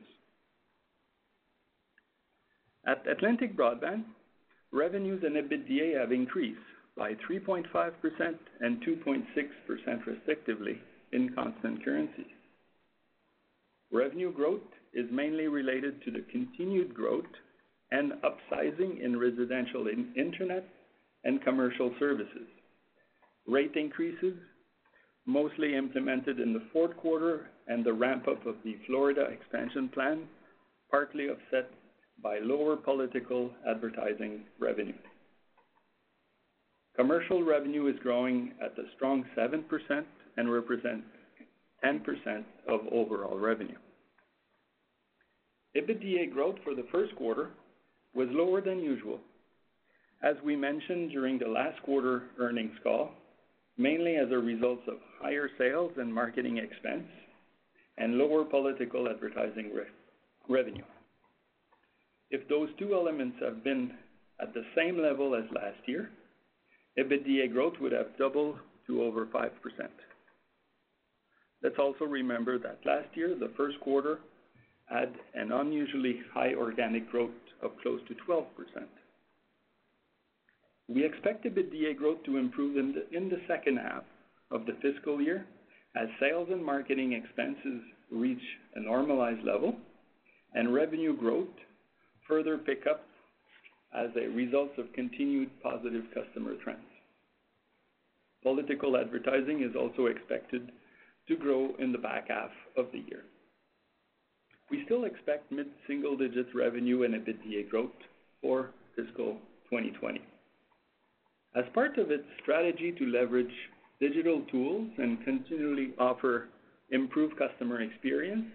At 2.85 3.07
Atlantic 3.07 3.55
Broadband, 3.55 4.03
revenues 4.71 5.23
and 5.23 5.37
EBITDA 5.37 5.99
have 5.99 6.11
increased 6.11 6.59
by 6.97 7.13
3.5% 7.29 7.63
and 8.61 8.81
2.6% 8.83 10.05
respectively 10.05 10.79
in 11.11 11.33
constant 11.33 11.83
currency. 11.83 12.27
Revenue 13.91 14.33
growth 14.33 14.61
is 14.93 15.05
mainly 15.11 15.47
related 15.47 16.03
to 16.03 16.11
the 16.11 16.25
continued 16.31 16.93
growth 16.93 17.25
and 17.91 18.13
upsizing 18.23 19.03
in 19.03 19.19
residential 19.19 19.87
internet 20.15 20.65
and 21.23 21.43
commercial 21.43 21.93
services. 21.99 22.47
Rate 23.47 23.75
increases, 23.75 24.35
mostly 25.25 25.75
implemented 25.75 26.39
in 26.39 26.53
the 26.53 26.63
fourth 26.71 26.95
quarter, 26.97 27.49
and 27.67 27.85
the 27.85 27.93
ramp-up 27.93 28.45
of 28.45 28.55
the 28.63 28.75
Florida 28.87 29.25
expansion 29.25 29.89
plan, 29.89 30.23
partly 30.89 31.29
offset 31.29 31.69
by 32.21 32.39
lower 32.39 32.75
political 32.75 33.51
advertising 33.69 34.43
revenue. 34.59 34.93
Commercial 36.95 37.43
revenue 37.43 37.87
is 37.87 37.95
growing 38.03 38.53
at 38.61 38.77
a 38.77 38.83
strong 38.95 39.25
7% 39.35 39.63
and 40.37 40.51
represents 40.51 41.07
10% 41.83 42.43
of 42.67 42.81
overall 42.91 43.37
revenue. 43.37 43.77
EBITDA 45.75 46.31
growth 46.31 46.55
for 46.63 46.75
the 46.75 46.85
first 46.91 47.15
quarter 47.15 47.49
was 48.13 48.27
lower 48.31 48.61
than 48.61 48.79
usual, 48.79 49.19
as 50.21 50.35
we 50.45 50.55
mentioned 50.55 51.09
during 51.09 51.39
the 51.39 51.47
last 51.47 51.81
quarter 51.81 52.23
earnings 52.39 52.77
call, 52.83 53.11
mainly 53.77 54.17
as 54.17 54.31
a 54.31 54.37
result 54.37 54.79
of 54.87 54.97
higher 55.19 55.49
sales 55.57 55.91
and 55.97 56.13
marketing 56.13 56.59
expense 56.59 57.07
and 57.97 58.19
lower 58.19 58.43
political 58.45 59.09
advertising 59.09 59.71
revenue. 60.47 60.83
If 62.29 62.47
those 62.47 62.69
two 62.77 62.93
elements 62.93 63.37
have 63.41 63.63
been 63.63 63.93
at 64.39 64.53
the 64.53 64.63
same 64.75 65.01
level 65.01 65.35
as 65.35 65.43
last 65.55 65.87
year, 65.87 66.11
EBITDA 66.97 67.51
growth 67.51 67.73
would 67.81 67.91
have 67.91 68.17
doubled 68.17 68.57
to 68.87 69.03
over 69.03 69.25
5%. 69.25 69.49
Let's 71.63 71.79
also 71.79 72.05
remember 72.05 72.59
that 72.59 72.79
last 72.85 73.07
year, 73.15 73.35
the 73.39 73.51
first 73.55 73.79
quarter 73.79 74.19
had 74.85 75.13
an 75.33 75.51
unusually 75.51 76.21
high 76.33 76.53
organic 76.53 77.09
growth 77.09 77.31
of 77.61 77.71
close 77.81 78.01
to 78.09 78.15
12%. 78.29 78.45
We 80.89 81.05
expect 81.05 81.45
EBITDA 81.45 81.97
growth 81.97 82.23
to 82.25 82.37
improve 82.37 82.77
in 82.77 83.29
the 83.29 83.41
second 83.47 83.77
half 83.77 84.03
of 84.51 84.65
the 84.65 84.73
fiscal 84.81 85.21
year 85.21 85.45
as 85.95 86.09
sales 86.19 86.49
and 86.51 86.63
marketing 86.63 87.13
expenses 87.13 87.81
reach 88.11 88.41
a 88.75 88.81
normalized 88.81 89.43
level 89.45 89.75
and 90.53 90.73
revenue 90.73 91.15
growth 91.17 91.47
further 92.27 92.57
pick 92.57 92.85
up 92.89 93.05
as 93.95 94.09
a 94.15 94.27
result 94.29 94.71
of 94.77 94.91
continued 94.93 95.49
positive 95.61 96.03
customer 96.13 96.55
trends. 96.63 96.81
Political 98.41 98.97
advertising 98.97 99.61
is 99.61 99.75
also 99.75 100.07
expected 100.07 100.71
to 101.27 101.35
grow 101.35 101.73
in 101.79 101.91
the 101.91 101.97
back 101.97 102.27
half 102.29 102.51
of 102.75 102.87
the 102.91 102.99
year. 102.99 103.23
We 104.69 104.83
still 104.85 105.05
expect 105.05 105.51
mid-single-digit 105.51 106.47
revenue 106.53 107.03
and 107.03 107.13
EBITDA 107.13 107.69
growth 107.69 107.91
for 108.41 108.71
fiscal 108.95 109.37
2020. 109.69 110.21
As 111.55 111.65
part 111.73 111.97
of 111.97 112.11
its 112.11 112.23
strategy 112.41 112.91
to 112.97 113.05
leverage 113.05 113.53
digital 113.99 114.41
tools 114.51 114.89
and 114.97 115.23
continually 115.23 115.93
offer 115.99 116.49
improved 116.89 117.37
customer 117.37 117.81
experience, 117.81 118.45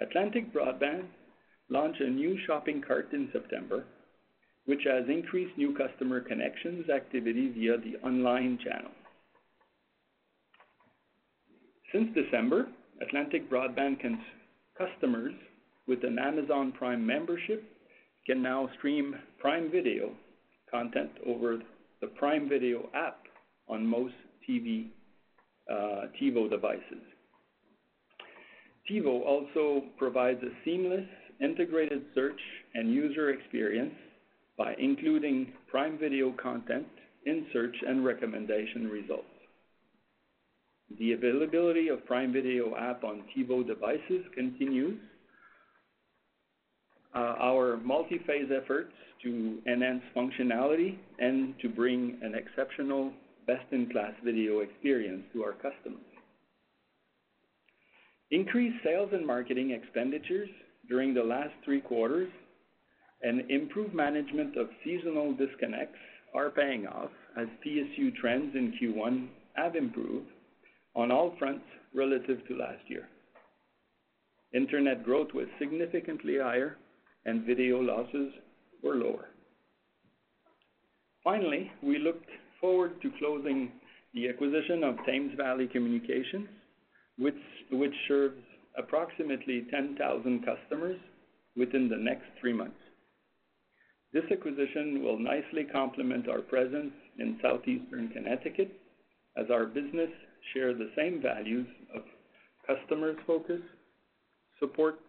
Atlantic 0.00 0.52
Broadband 0.52 1.04
launched 1.70 2.00
a 2.00 2.10
new 2.10 2.38
shopping 2.46 2.82
cart 2.86 3.08
in 3.12 3.28
September, 3.32 3.84
which 4.66 4.82
has 4.84 5.04
increased 5.08 5.56
new 5.58 5.74
customer 5.76 6.20
connections 6.20 6.88
activity 6.88 7.52
via 7.54 7.76
the 7.78 7.96
online 8.06 8.58
channel. 8.64 8.90
Since 11.92 12.08
December, 12.14 12.68
Atlantic 13.00 13.50
Broadband 13.50 13.98
customers 14.76 15.34
with 15.86 16.02
an 16.02 16.18
Amazon 16.18 16.72
Prime 16.72 17.06
membership 17.06 17.62
can 18.26 18.42
now 18.42 18.68
stream 18.78 19.14
Prime 19.38 19.70
Video 19.70 20.12
content 20.70 21.10
over 21.26 21.58
the 22.00 22.06
Prime 22.08 22.48
Video 22.48 22.88
app 22.94 23.18
on 23.68 23.86
most 23.86 24.14
TV 24.48 24.88
uh, 25.70 26.06
TiVo 26.20 26.50
devices. 26.50 27.02
TiVo 28.90 29.24
also 29.24 29.84
provides 29.96 30.42
a 30.42 30.50
seamless 30.64 31.06
integrated 31.40 32.02
search 32.14 32.40
and 32.74 32.92
user 32.92 33.30
experience 33.30 33.94
by 34.56 34.74
including 34.78 35.52
Prime 35.68 35.98
Video 35.98 36.32
content 36.32 36.86
in 37.26 37.46
search 37.52 37.74
and 37.86 38.04
recommendation 38.04 38.88
results. 38.88 39.24
The 40.98 41.12
availability 41.12 41.88
of 41.88 42.04
Prime 42.06 42.32
Video 42.32 42.76
app 42.76 43.04
on 43.04 43.24
TiVo 43.36 43.66
devices 43.66 44.24
continues 44.34 45.00
uh, 47.14 47.34
our 47.40 47.78
multi-phase 47.78 48.50
efforts 48.54 48.92
to 49.22 49.58
enhance 49.66 50.02
functionality 50.14 50.98
and 51.18 51.54
to 51.62 51.68
bring 51.68 52.18
an 52.22 52.34
exceptional 52.34 53.12
best-in-class 53.46 54.12
video 54.24 54.60
experience 54.60 55.22
to 55.32 55.42
our 55.42 55.52
customers. 55.52 56.00
Increased 58.30 58.76
sales 58.84 59.10
and 59.12 59.26
marketing 59.26 59.70
expenditures 59.70 60.48
during 60.88 61.14
the 61.14 61.22
last 61.22 61.52
three 61.64 61.80
quarters 61.80 62.30
and 63.24 63.50
improved 63.50 63.94
management 63.94 64.56
of 64.56 64.68
seasonal 64.84 65.32
disconnects 65.32 65.98
are 66.34 66.50
paying 66.50 66.86
off 66.86 67.10
as 67.36 67.46
PSU 67.66 68.14
trends 68.16 68.54
in 68.54 68.74
Q1 68.80 69.28
have 69.54 69.76
improved 69.76 70.26
on 70.94 71.10
all 71.10 71.34
fronts 71.38 71.64
relative 71.94 72.46
to 72.46 72.56
last 72.56 72.82
year. 72.88 73.08
Internet 74.52 75.04
growth 75.04 75.28
was 75.34 75.46
significantly 75.58 76.38
higher 76.38 76.76
and 77.24 77.44
video 77.44 77.80
losses 77.80 78.32
were 78.82 78.96
lower. 78.96 79.30
Finally, 81.24 81.72
we 81.82 81.98
look 81.98 82.20
forward 82.60 83.00
to 83.00 83.10
closing 83.18 83.72
the 84.12 84.28
acquisition 84.28 84.84
of 84.84 84.96
Thames 85.06 85.32
Valley 85.36 85.66
Communications, 85.66 86.48
which 87.18 87.94
serves 88.06 88.42
approximately 88.76 89.66
10,000 89.70 90.44
customers 90.44 91.00
within 91.56 91.88
the 91.88 91.96
next 91.96 92.26
three 92.40 92.52
months. 92.52 92.76
This 94.14 94.24
acquisition 94.30 95.02
will 95.02 95.18
nicely 95.18 95.64
complement 95.64 96.28
our 96.28 96.40
presence 96.40 96.92
in 97.18 97.36
southeastern 97.42 98.10
Connecticut, 98.10 98.70
as 99.36 99.46
our 99.50 99.66
business 99.66 100.08
share 100.52 100.72
the 100.72 100.90
same 100.96 101.20
values 101.20 101.66
of 101.92 102.02
customers 102.64 103.16
focus, 103.26 103.60
support, 104.60 105.00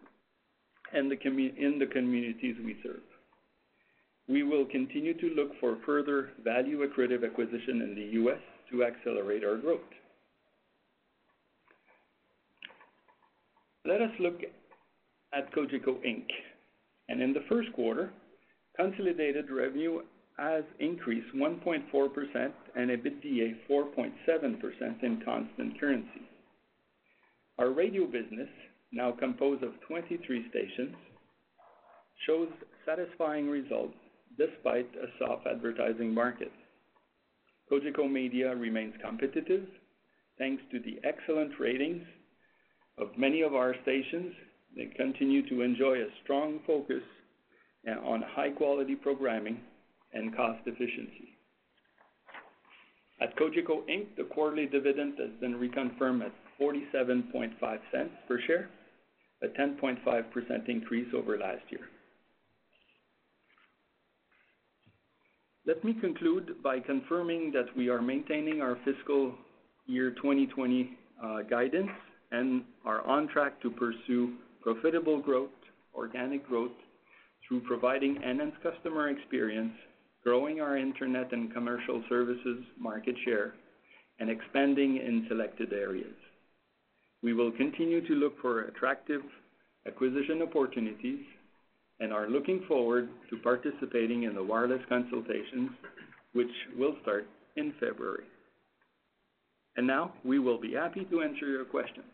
and 0.92 1.08
the 1.08 1.16
in 1.24 1.78
the 1.78 1.86
communities 1.86 2.56
we 2.64 2.76
serve. 2.82 3.02
We 4.28 4.42
will 4.42 4.64
continue 4.64 5.14
to 5.20 5.34
look 5.36 5.52
for 5.60 5.78
further 5.86 6.30
value-accretive 6.42 7.24
acquisition 7.24 7.82
in 7.82 7.94
the 7.94 8.10
U.S. 8.22 8.40
to 8.72 8.82
accelerate 8.82 9.44
our 9.44 9.56
growth. 9.56 9.80
Let 13.84 14.02
us 14.02 14.10
look 14.18 14.40
at 15.32 15.54
Cogeco 15.54 16.04
Inc. 16.04 16.26
And 17.08 17.22
in 17.22 17.32
the 17.32 17.44
first 17.48 17.72
quarter, 17.72 18.10
consolidated 18.76 19.50
revenue 19.50 20.00
has 20.38 20.64
increased 20.80 21.34
1.4% 21.34 22.52
and 22.76 22.90
EBITDA 22.90 23.56
4.7% 23.70 25.02
in 25.02 25.22
constant 25.24 25.80
currency. 25.80 26.28
Our 27.58 27.70
radio 27.70 28.04
business, 28.04 28.48
now 28.92 29.12
composed 29.12 29.62
of 29.62 29.72
23 29.88 30.46
stations, 30.50 30.94
shows 32.26 32.48
satisfying 32.84 33.48
results 33.48 33.94
despite 34.38 34.88
a 34.96 35.06
soft 35.18 35.46
advertising 35.46 36.12
market. 36.12 36.52
Cogeco 37.70 38.10
Media 38.10 38.54
remains 38.54 38.94
competitive, 39.02 39.66
thanks 40.38 40.62
to 40.70 40.78
the 40.80 40.98
excellent 41.02 41.52
ratings 41.58 42.06
of 42.98 43.08
many 43.16 43.40
of 43.42 43.54
our 43.54 43.74
stations. 43.82 44.34
They 44.76 44.86
continue 44.96 45.48
to 45.48 45.62
enjoy 45.62 45.98
a 45.98 46.08
strong 46.22 46.60
focus 46.66 47.02
on 47.86 48.22
high-quality 48.34 48.96
programming 48.96 49.60
and 50.12 50.34
cost 50.34 50.60
efficiency. 50.66 51.36
At 53.20 53.36
Cogeco 53.36 53.86
Inc., 53.88 54.16
the 54.16 54.24
quarterly 54.24 54.66
dividend 54.66 55.14
has 55.18 55.30
been 55.40 55.54
reconfirmed 55.54 56.24
at 56.24 56.32
0.475 56.60 57.78
per 58.28 58.40
share, 58.46 58.68
a 59.42 59.48
10.5% 59.48 60.68
increase 60.68 61.08
over 61.14 61.38
last 61.38 61.62
year. 61.70 61.88
Let 65.66 65.82
me 65.82 65.94
conclude 65.94 66.62
by 66.62 66.78
confirming 66.78 67.50
that 67.52 67.76
we 67.76 67.88
are 67.88 68.00
maintaining 68.00 68.60
our 68.60 68.78
fiscal 68.84 69.34
year 69.86 70.10
2020 70.10 70.96
uh, 71.22 71.42
guidance 71.42 71.90
and 72.30 72.62
are 72.84 73.04
on 73.06 73.28
track 73.28 73.60
to 73.62 73.70
pursue 73.70 74.34
profitable 74.62 75.20
growth, 75.20 75.50
organic 75.94 76.46
growth, 76.46 76.70
through 77.46 77.60
providing 77.60 78.16
enhanced 78.22 78.62
customer 78.62 79.08
experience, 79.08 79.72
growing 80.22 80.60
our 80.60 80.76
internet 80.76 81.32
and 81.32 81.52
commercial 81.52 82.02
services 82.08 82.64
market 82.78 83.14
share, 83.24 83.54
and 84.18 84.30
expanding 84.30 84.96
in 84.96 85.26
selected 85.28 85.72
areas. 85.72 86.14
We 87.22 87.32
will 87.32 87.52
continue 87.52 88.06
to 88.06 88.14
look 88.14 88.40
for 88.40 88.62
attractive 88.62 89.22
acquisition 89.86 90.42
opportunities 90.42 91.20
and 92.00 92.12
are 92.12 92.28
looking 92.28 92.64
forward 92.68 93.08
to 93.30 93.36
participating 93.38 94.24
in 94.24 94.34
the 94.34 94.42
wireless 94.42 94.82
consultations, 94.88 95.70
which 96.32 96.50
will 96.76 96.96
start 97.02 97.26
in 97.56 97.72
February. 97.80 98.24
And 99.76 99.86
Now, 99.86 100.12
we 100.24 100.38
will 100.38 100.60
be 100.60 100.72
happy 100.72 101.06
to 101.10 101.22
answer 101.22 101.46
your 101.46 101.64
questions. 101.64 102.06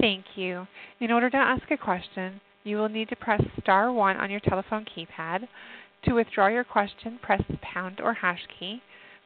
Thank 0.00 0.24
you. 0.34 0.66
In 1.00 1.12
order 1.12 1.30
to 1.30 1.36
ask 1.36 1.62
a 1.70 1.76
question, 1.76 2.40
you 2.64 2.76
will 2.76 2.88
need 2.88 3.08
to 3.08 3.16
press 3.16 3.42
star 3.62 3.92
one 3.92 4.16
on 4.16 4.30
your 4.30 4.40
telephone 4.40 4.84
keypad. 4.84 5.46
To 6.04 6.14
withdraw 6.14 6.48
your 6.48 6.64
question, 6.64 7.18
press 7.22 7.42
the 7.48 7.58
pound 7.58 8.00
or 8.00 8.14
hash 8.14 8.40
key. 8.58 8.80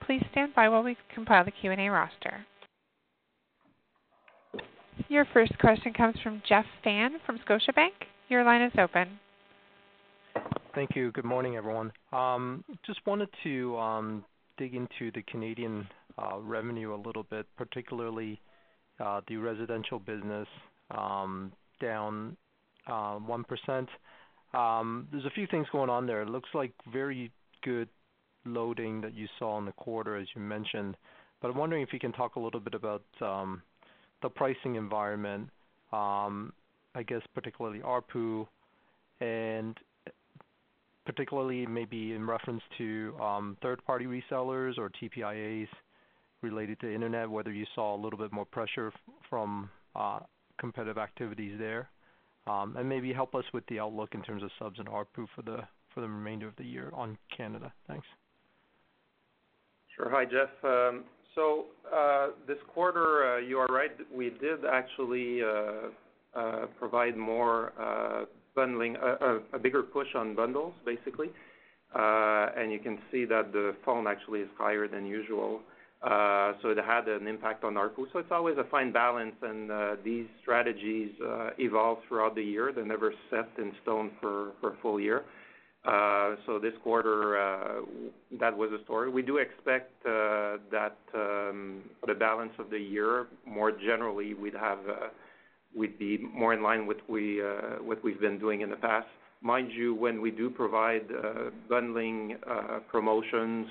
Please 0.04 0.22
stand 0.32 0.54
by 0.54 0.68
while 0.68 0.82
we 0.82 0.96
compile 1.14 1.44
the 1.44 1.50
Q&A 1.50 1.88
roster. 1.88 2.44
Your 5.09 5.24
first 5.32 5.56
question 5.59 5.92
comes 5.92 6.16
from 6.22 6.42
Jeff 6.48 6.64
Fan 6.82 7.16
from 7.24 7.38
Scotiabank. 7.38 7.92
Your 8.28 8.44
line 8.44 8.62
is 8.62 8.72
open. 8.78 9.18
Thank 10.74 10.96
you. 10.96 11.12
Good 11.12 11.24
morning, 11.24 11.56
everyone. 11.56 11.92
Um, 12.12 12.64
just 12.85 13.00
wanted 13.06 13.28
to 13.44 13.76
um, 13.78 14.24
dig 14.59 14.74
into 14.74 15.12
the 15.14 15.22
Canadian 15.22 15.87
uh, 16.18 16.38
revenue 16.40 16.94
a 16.94 17.00
little 17.00 17.22
bit, 17.24 17.46
particularly 17.56 18.40
uh, 18.98 19.20
the 19.28 19.37
residential 19.37 19.98
business 19.98 20.48
um, 20.90 21.52
down 21.80 22.37
Um, 22.87 23.27
1%. 23.27 23.88
Um, 24.57 25.09
there's 25.11 25.25
a 25.25 25.31
few 25.31 25.47
things 25.47 25.66
going 25.73 25.90
on 25.90 26.07
there. 26.07 26.23
It 26.23 26.29
looks 26.29 26.51
like 26.55 26.73
very 26.92 27.33
good 27.62 27.88
loading 28.44 29.01
that 29.01 29.14
you 29.14 29.27
saw 29.38 29.59
in 29.59 29.64
the 29.64 29.73
quarter, 29.73 30.16
as 30.16 30.27
you 30.35 30.40
mentioned. 30.40 30.97
But 31.40 31.51
I'm 31.51 31.57
wondering 31.57 31.83
if 31.83 31.92
you 31.92 31.99
can 31.99 32.12
talk 32.12 32.37
a 32.37 32.40
little 32.40 32.61
bit 32.61 32.75
about 32.75 33.03
um, 33.20 33.62
the 34.23 34.29
pricing 34.29 34.77
environment, 34.77 35.49
I 35.92 37.03
guess 37.07 37.23
particularly 37.35 37.81
ARPU, 37.81 38.47
and 39.20 39.77
particularly 41.07 41.66
maybe 41.66 42.12
in 42.12 42.27
reference 42.27 42.62
to 42.79 43.14
third-party 43.62 44.07
resellers 44.07 44.79
or 44.79 44.90
TPIAs 45.03 45.68
related 46.42 46.79
to 46.81 46.94
internet, 46.94 47.29
whether 47.29 47.53
you 47.53 47.66
saw 47.75 47.94
a 47.94 48.01
little 48.01 48.18
bit 48.18 48.33
more 48.33 48.44
pressure 48.44 48.92
from 49.29 49.68
uh, 49.97 50.20
competitive 50.59 50.99
activities 50.99 51.57
there. 51.59 51.88
Um, 52.46 52.76
and 52.76 52.87
maybe 52.87 53.12
help 53.12 53.35
us 53.35 53.44
with 53.54 53.66
the 53.68 53.80
outlook 53.80 54.14
in 54.14 54.22
terms 54.22 54.42
of 54.42 54.50
subs 54.59 54.78
and 54.78 54.87
ARPU 54.88 55.26
for 55.35 55.42
the 55.44 55.61
for 55.94 56.00
the 56.00 56.09
remainder 56.09 56.46
of 56.46 56.57
the 56.57 56.64
year 56.64 56.90
on 56.92 57.16
Canada. 57.35 57.72
Thanks. 57.87 58.07
Sure. 59.96 60.11
Hi, 60.11 60.24
Jeff. 60.24 60.50
Um, 60.64 61.04
so, 61.35 61.66
uh, 61.94 62.28
this 62.46 62.59
quarter, 62.72 63.37
uh, 63.37 63.38
you 63.38 63.59
are 63.59 63.66
right. 63.66 63.90
We 64.12 64.30
did 64.30 64.64
actually 64.70 65.40
uh, 65.42 66.66
provide 66.78 67.16
more 67.16 67.72
bundling, 68.54 68.96
a 68.96 69.59
bigger 69.59 69.83
push 69.83 70.09
on 70.14 70.35
bundles, 70.35 70.74
basically. 70.85 71.28
And 71.94 72.72
you 72.72 72.78
can 72.78 72.98
see 73.11 73.24
that 73.24 73.52
the 73.52 73.74
phone 73.85 74.07
actually 74.07 74.40
is 74.40 74.48
higher 74.59 74.88
than 74.88 75.07
usual. 75.07 75.61
So 76.62 76.70
it 76.70 76.78
had 76.78 77.08
an 77.08 77.26
impact 77.26 77.64
on 77.64 77.74
ARPU. 77.74 78.06
So 78.12 78.18
it's 78.18 78.30
always 78.30 78.56
a 78.58 78.64
fine 78.70 78.92
balance, 78.92 79.34
and 79.42 79.70
uh, 79.70 79.96
these 80.04 80.26
strategies 80.42 81.10
uh, 81.26 81.50
evolve 81.58 81.98
throughout 82.08 82.34
the 82.34 82.42
year. 82.42 82.72
They're 82.74 82.84
never 82.84 83.12
set 83.30 83.48
in 83.58 83.72
stone 83.82 84.10
for 84.20 84.50
a 84.62 84.76
full 84.82 85.00
year. 85.00 85.24
Uh, 85.86 86.36
so 86.46 86.58
this 86.58 86.72
quarter, 86.82 87.82
that 88.40 88.56
was 88.56 88.70
the 88.70 88.82
story. 88.84 89.10
We 89.10 89.22
do 89.22 89.36
expect 89.38 89.92
that 90.04 90.96
for 91.12 92.06
the 92.06 92.14
balance 92.14 92.52
of 92.58 92.70
the 92.70 92.78
year, 92.78 93.26
more 93.46 93.70
generally, 93.70 94.34
we'd 94.34 94.54
have 94.54 94.78
with 95.74 95.98
be 95.98 96.18
more 96.32 96.54
in 96.54 96.62
line 96.62 96.86
with 96.86 96.98
we 97.08 97.42
uh 97.42 97.82
what 97.82 98.02
we've 98.04 98.20
been 98.20 98.38
doing 98.38 98.60
in 98.60 98.70
the 98.70 98.76
past. 98.76 99.08
Mind 99.42 99.72
you, 99.72 99.94
when 99.94 100.20
we 100.22 100.30
do 100.30 100.48
provide 100.48 101.06
bundling 101.68 102.36
promotions, 102.90 103.66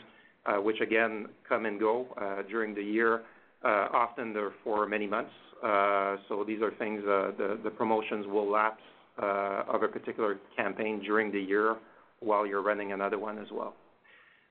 Uh, 0.46 0.58
which 0.58 0.82
again, 0.82 1.28
come 1.48 1.66
and 1.66 1.80
go 1.80 2.06
uh, 2.20 2.42
during 2.50 2.76
the 2.76 2.82
year, 2.82 3.22
uh, 3.64 3.88
often 3.94 4.34
they're 4.34 4.52
for 4.62 4.86
many 4.86 5.08
months. 5.08 5.32
So 6.28 6.44
these 6.46 6.62
are 6.62 6.72
things, 6.78 7.02
the 7.06 7.72
promotions 7.78 8.26
will 8.28 8.52
lapse 8.52 8.82
of 9.18 9.84
a 9.84 9.88
particular 9.88 10.40
campaign 10.58 11.02
during 11.02 11.32
the 11.32 11.40
year 11.40 11.78
while 12.20 12.46
you're 12.46 12.62
running 12.62 12.92
another 12.92 13.18
one 13.18 13.38
as 13.40 13.48
well. 13.54 13.74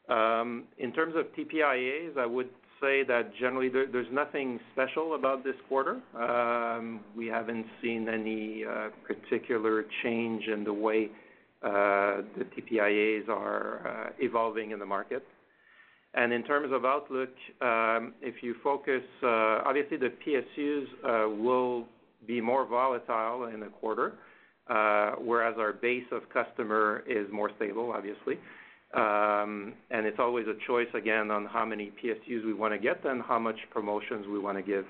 Um, 0.09 0.65
in 0.79 0.93
terms 0.95 1.15
of 1.15 1.27
TPIAs, 1.37 2.17
I 2.17 2.25
would 2.25 2.49
say 2.81 3.05
that 3.05 3.33
generally 3.39 3.69
there's 3.69 4.11
nothing 4.11 4.59
special 4.73 5.15
about 5.15 5.45
this 5.45 5.57
quarter. 5.69 6.01
Um, 6.19 7.01
we 7.15 7.27
haven't 7.27 7.67
seen 7.83 8.09
any 8.09 8.65
particular 9.07 9.85
change 10.03 10.45
in 10.47 10.65
the 10.65 10.73
way 10.73 11.11
the 11.63 12.47
TPIAs 12.57 13.29
are 13.29 14.15
evolving 14.19 14.71
in 14.71 14.79
the 14.79 14.87
market. 14.87 15.23
And 16.15 16.33
in 16.33 16.43
terms 16.45 16.73
of 16.73 16.85
outlook, 16.85 17.31
um, 17.63 18.13
if 18.21 18.43
you 18.43 18.55
focus, 18.63 19.03
uh, 19.23 19.63
obviously 19.65 19.97
the 19.97 20.13
PSUs 20.25 20.85
uh, 21.05 21.31
will 21.31 21.87
be 22.27 22.41
more 22.41 22.67
volatile 22.67 23.47
in 23.47 23.61
the 23.61 23.67
quarter, 23.67 24.15
uh, 24.69 25.13
whereas 25.19 25.55
our 25.59 25.73
base 25.73 26.05
of 26.13 26.23
customer 26.29 27.03
is 27.09 27.27
more 27.33 27.51
stable, 27.57 27.93
obviously. 27.93 28.39
Um 28.95 29.73
and 29.91 30.05
it's 30.05 30.19
always 30.19 30.47
a 30.47 30.67
choice, 30.67 30.93
again, 30.93 31.31
on 31.31 31.47
how 31.47 31.65
many 31.65 31.91
PSUs 32.05 32.45
we 32.45 32.53
want 32.53 32.75
to 32.75 32.79
get 32.79 33.03
and 33.07 33.23
how 33.23 33.39
much 33.39 33.57
promotions 33.71 34.27
we 34.27 34.39
want 34.39 34.59
to 34.59 34.63
give. 34.63 34.85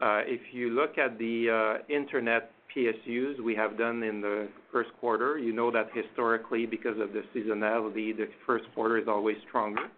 If 0.00 0.40
you 0.52 0.70
look 0.70 0.98
at 0.98 1.16
the 1.16 1.78
internet 1.88 2.50
PSUs 2.76 3.40
we 3.40 3.54
have 3.54 3.78
done 3.78 4.02
in 4.02 4.20
the 4.20 4.48
first 4.72 4.90
quarter, 5.00 5.38
you 5.38 5.52
know 5.52 5.70
that 5.70 5.88
historically, 5.94 6.66
because 6.66 6.98
of 7.00 7.12
the 7.12 7.22
seasonality, 7.34 8.16
the 8.16 8.28
first 8.44 8.64
quarter 8.74 8.98
is 8.98 9.08
always 9.08 9.36
stronger. 9.48 9.88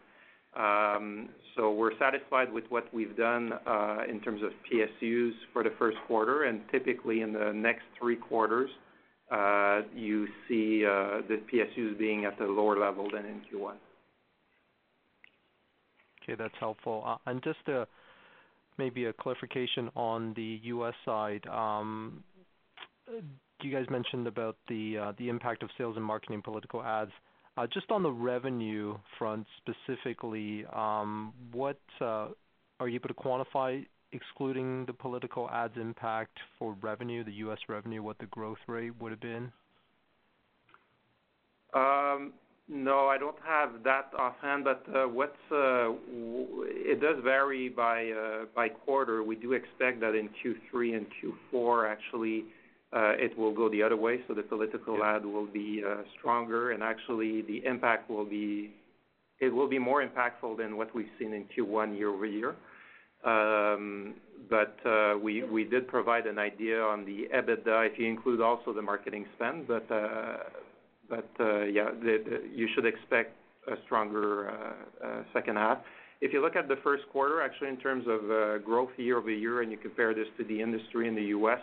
We're 0.57 1.97
satisfied 1.99 2.53
with 2.53 2.65
what 2.71 2.93
we've 2.93 3.17
done 3.17 3.53
in 4.09 4.21
terms 4.21 4.43
of 4.43 4.51
PSUs 4.71 5.33
for 5.53 5.63
the 5.63 5.73
first 5.79 5.99
quarter, 6.07 6.45
and 6.45 6.61
typically 6.71 7.21
in 7.23 7.33
the 7.33 7.53
next 7.53 7.85
three 7.99 8.17
quarters, 8.17 8.71
you 9.95 10.27
see 10.49 10.83
the 10.83 11.41
PSUs 11.53 11.99
being 11.99 12.25
at 12.25 12.41
a 12.41 12.47
lower 12.47 12.79
level 12.79 13.09
than 13.13 13.25
in 13.27 13.41
Q1. 13.53 13.75
Okay, 16.23 16.35
that's 16.37 16.55
helpful. 16.61 17.03
Uh 17.07 17.17
and 17.31 17.43
just 17.43 17.59
maybe 18.77 19.07
a 19.07 19.13
clarification 19.15 19.91
on 19.97 20.35
the 20.35 20.61
U.S. 20.65 20.95
side. 21.05 21.47
Um 21.47 22.23
you 23.63 23.73
guys 23.73 23.87
mentioned 23.91 24.27
about 24.27 24.57
the 24.69 24.99
uh 24.99 25.13
the 25.19 25.29
impact 25.29 25.63
of 25.63 25.71
sales 25.79 25.97
and 25.97 26.05
marketing 26.05 26.43
political 26.43 26.83
ads. 26.83 27.13
Uh, 27.59 27.67
just 27.67 27.91
on 27.91 28.05
the 28.05 28.11
revenue 28.11 28.97
front 29.19 29.45
specifically, 29.57 30.65
um, 30.73 31.33
what 31.51 31.81
uh, 32.01 32.29
are 32.79 32.87
you 32.87 32.95
able 32.95 33.09
to 33.09 33.15
quantify, 33.15 33.85
excluding 34.13 34.87
the 34.87 34.93
political 34.93 35.51
ads 35.51 35.77
impact 35.77 36.39
for 36.57 36.77
revenue, 36.81 37.25
the 37.25 37.33
U.S. 37.33 37.59
revenue, 37.69 38.01
what 38.01 38.17
the 38.19 38.27
growth 38.27 38.59
rate 38.69 38.93
would 39.01 39.11
have 39.11 39.21
been? 39.21 39.51
Um, 41.75 42.33
no, 42.69 43.09
I 43.09 43.19
don't 43.19 43.37
have 43.45 43.83
that 43.83 44.13
offhand, 44.17 44.63
but 44.63 44.85
uh, 44.95 45.09
it 45.51 47.01
does 47.01 47.17
vary 47.25 47.69
by 47.71 48.13
by 48.55 48.69
quarter. 48.69 49.25
We 49.25 49.35
do 49.35 49.55
expect 49.55 49.99
that 50.03 50.15
in 50.15 50.29
Q3 50.29 50.97
and 50.97 51.07
Q4, 51.53 51.91
actually, 51.91 52.45
Uh, 52.91 53.13
it 53.19 53.37
will 53.37 53.53
go 53.53 53.69
the 53.69 53.83
other 53.83 53.97
way. 53.97 54.21
So 54.27 54.35
the 54.35 54.43
political 54.43 55.05
ad 55.05 55.25
will 55.25 55.47
be 55.47 55.83
uh, 55.87 56.03
stronger, 56.19 56.71
and 56.71 56.83
actually 56.83 57.43
the 57.43 57.63
impact 57.67 58.09
will 58.09 58.25
be 58.25 58.71
it 59.41 59.51
will 59.51 59.69
be 59.69 59.79
more 59.79 60.05
impactful 60.05 60.57
than 60.57 60.77
what 60.77 60.93
we've 60.95 61.11
seen 61.19 61.33
in 61.33 61.45
Q1 61.57 61.97
year-over-year. 61.97 62.57
Um, 63.25 64.15
but 64.49 64.77
uh 64.87 65.15
we 65.21 65.67
did 65.71 65.89
provide 65.89 66.27
an 66.27 66.39
idea 66.39 66.81
on 66.81 67.05
the 67.05 67.29
EBITDA 67.35 67.91
if 67.91 67.99
you 67.99 68.07
include 68.07 68.41
also 68.41 68.73
the 68.73 68.83
marketing 68.83 69.27
spend. 69.35 69.67
But 69.67 69.91
uh 69.91 70.39
but 71.09 71.29
uh, 71.41 71.65
yeah, 71.65 71.89
you 72.55 72.69
should 72.75 72.87
expect 72.87 73.35
a 73.67 73.77
stronger 73.87 74.53
second 75.33 75.57
half. 75.57 75.79
If 76.21 76.33
you 76.33 76.43
look 76.43 76.57
at 76.57 76.69
the 76.69 76.77
first 76.83 77.05
quarter, 77.13 77.41
actually, 77.43 77.69
in 77.69 77.79
terms 77.79 78.05
of 78.07 78.21
growth 78.65 78.91
year-over-year, 78.97 79.63
and 79.63 79.71
you 79.71 79.79
compare 79.79 80.13
this 80.15 80.27
to 80.37 80.45
the 80.45 80.61
industry 80.61 81.09
in 81.09 81.15
the 81.15 81.29
U.S., 81.39 81.61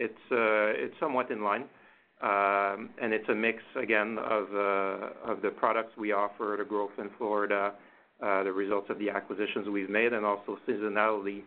Uh, 0.00 0.84
it's 0.84 0.98
somewhat 1.00 1.30
in 1.30 1.42
line. 1.42 1.64
Um 2.22 2.90
and 3.02 3.12
it's 3.12 3.28
a 3.28 3.34
mix, 3.34 3.62
again, 3.76 4.18
of 4.18 4.44
uh, 4.44 5.34
the 5.42 5.50
products 5.56 5.96
we 5.96 6.12
offer, 6.12 6.56
the 6.58 6.64
growth 6.64 6.96
in 6.98 7.10
Florida, 7.18 7.74
uh, 8.22 8.42
the 8.44 8.52
results 8.52 8.88
of 8.88 8.98
the 8.98 9.10
acquisitions 9.10 9.68
we've 9.68 9.90
made, 9.90 10.12
and 10.12 10.24
also 10.24 10.56
seasonality 10.66 11.42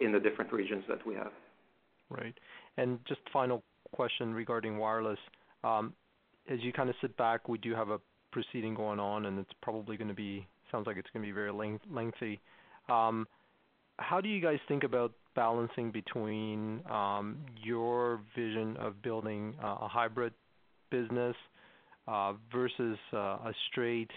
in 0.00 0.12
the 0.12 0.20
different 0.20 0.52
regions 0.52 0.84
that 0.88 1.06
we 1.06 1.14
have. 1.14 1.32
Right. 2.10 2.36
And 2.76 2.98
just 3.06 3.20
final 3.32 3.62
question 3.92 4.34
regarding 4.34 4.76
wireless. 4.76 5.18
Um, 5.62 5.94
as 6.50 6.58
you 6.60 6.72
kind 6.72 6.90
of 6.90 6.96
sit 7.00 7.16
back, 7.16 7.48
we 7.48 7.58
do 7.58 7.74
have 7.74 7.88
a 7.88 8.00
proceeding 8.32 8.74
going 8.74 9.00
on, 9.00 9.26
and 9.26 9.38
it 9.38 9.46
sounds 9.62 10.86
like 10.86 10.96
it's 10.96 11.08
going 11.12 11.22
to 11.22 11.28
be 11.28 11.32
very 11.32 11.52
lengthy. 11.52 12.40
Um, 12.88 13.26
how 13.98 14.20
do 14.20 14.28
you 14.28 14.42
guys 14.42 14.58
think 14.66 14.82
about 14.82 15.12
balancing 15.34 15.90
between 15.90 16.80
um, 16.90 17.38
your 17.62 18.20
vision 18.36 18.76
of 18.78 19.00
building 19.02 19.54
a 19.62 19.88
hybrid 19.88 20.32
business 20.90 21.36
uh, 22.06 22.34
versus 22.52 22.98
uh, 23.12 23.16
a 23.16 23.52
straight 23.70 24.10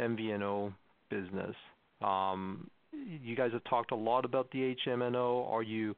MVNO 0.00 0.72
business? 1.10 1.54
Um, 2.02 2.68
you 2.92 3.36
guys 3.36 3.52
have 3.52 3.64
talked 3.64 3.92
a 3.92 3.96
lot 3.96 4.24
about 4.24 4.50
the 4.50 4.74
HMNO. 4.86 5.48
Are 5.50 5.62
you 5.62 5.94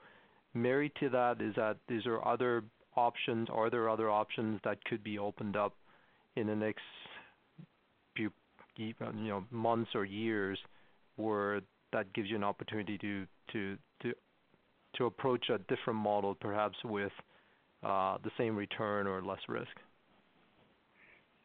married 0.55 0.93
to 1.01 1.09
that? 1.11 1.41
Is 1.41 2.05
there 2.05 2.27
other 2.27 2.63
options? 2.97 3.49
Are 3.51 3.71
there 3.71 3.89
other 3.89 4.11
options 4.11 4.61
that 4.65 4.85
could 4.85 5.03
be 5.03 5.19
opened 5.19 5.57
up 5.57 5.75
in 6.37 6.47
the 6.47 6.55
next 6.55 6.83
few 8.17 8.29
uh, 8.79 9.11
you 9.17 9.29
know, 9.29 9.45
months 9.51 9.91
or 9.95 10.05
years 10.05 10.59
where 11.17 11.61
that 11.93 12.13
gives 12.13 12.29
you 12.29 12.37
an 12.37 12.45
opportunity 12.45 12.99
to 14.97 15.07
approach 15.07 15.49
a 15.51 15.59
different 15.59 15.99
model, 15.99 16.35
perhaps 16.35 16.77
with 16.85 17.13
uh, 17.83 18.19
the 18.25 18.31
same 18.39 18.57
return 18.57 19.07
or 19.07 19.23
less 19.23 19.41
risk? 19.49 19.77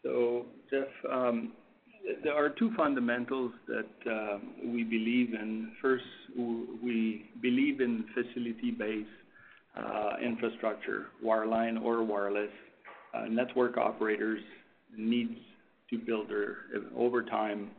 So 0.04 0.46
Jeff, 0.70 0.88
um, 1.12 1.52
there 2.24 2.34
are 2.34 2.50
two 2.50 2.72
fundamentals 2.78 3.52
that 3.68 4.12
uh, 4.12 4.38
we 4.66 4.84
believe 4.84 5.34
in. 5.34 5.74
First, 5.82 6.06
we 6.38 7.30
believe 7.42 7.82
in 7.82 8.06
facility-based 8.14 9.10
uh, 9.78 10.12
infrastructure, 10.24 11.08
wireline 11.24 11.82
or 11.82 12.04
wireless. 12.04 12.52
Network 13.30 13.78
operators 13.78 14.42
need 14.98 15.38
to 15.90 15.98
build, 15.98 16.30
their, 16.30 16.58
over 16.96 17.24
time, 17.24 17.72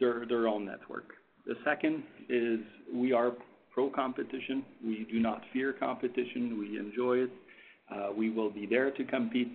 their 0.00 0.48
own 0.48 0.64
network. 0.64 1.12
The 1.46 1.54
second 1.64 2.02
is 2.28 2.60
we 2.92 3.12
are 3.12 3.32
pro-competition. 3.72 4.64
We 4.84 5.06
do 5.10 5.20
not 5.20 5.42
fear 5.52 5.72
competition. 5.72 6.58
We 6.58 6.78
enjoy 6.78 7.24
it. 7.24 7.30
Uh, 7.92 8.12
we 8.16 8.30
will 8.30 8.50
be 8.50 8.66
there 8.66 8.90
to 8.90 9.04
compete. 9.04 9.52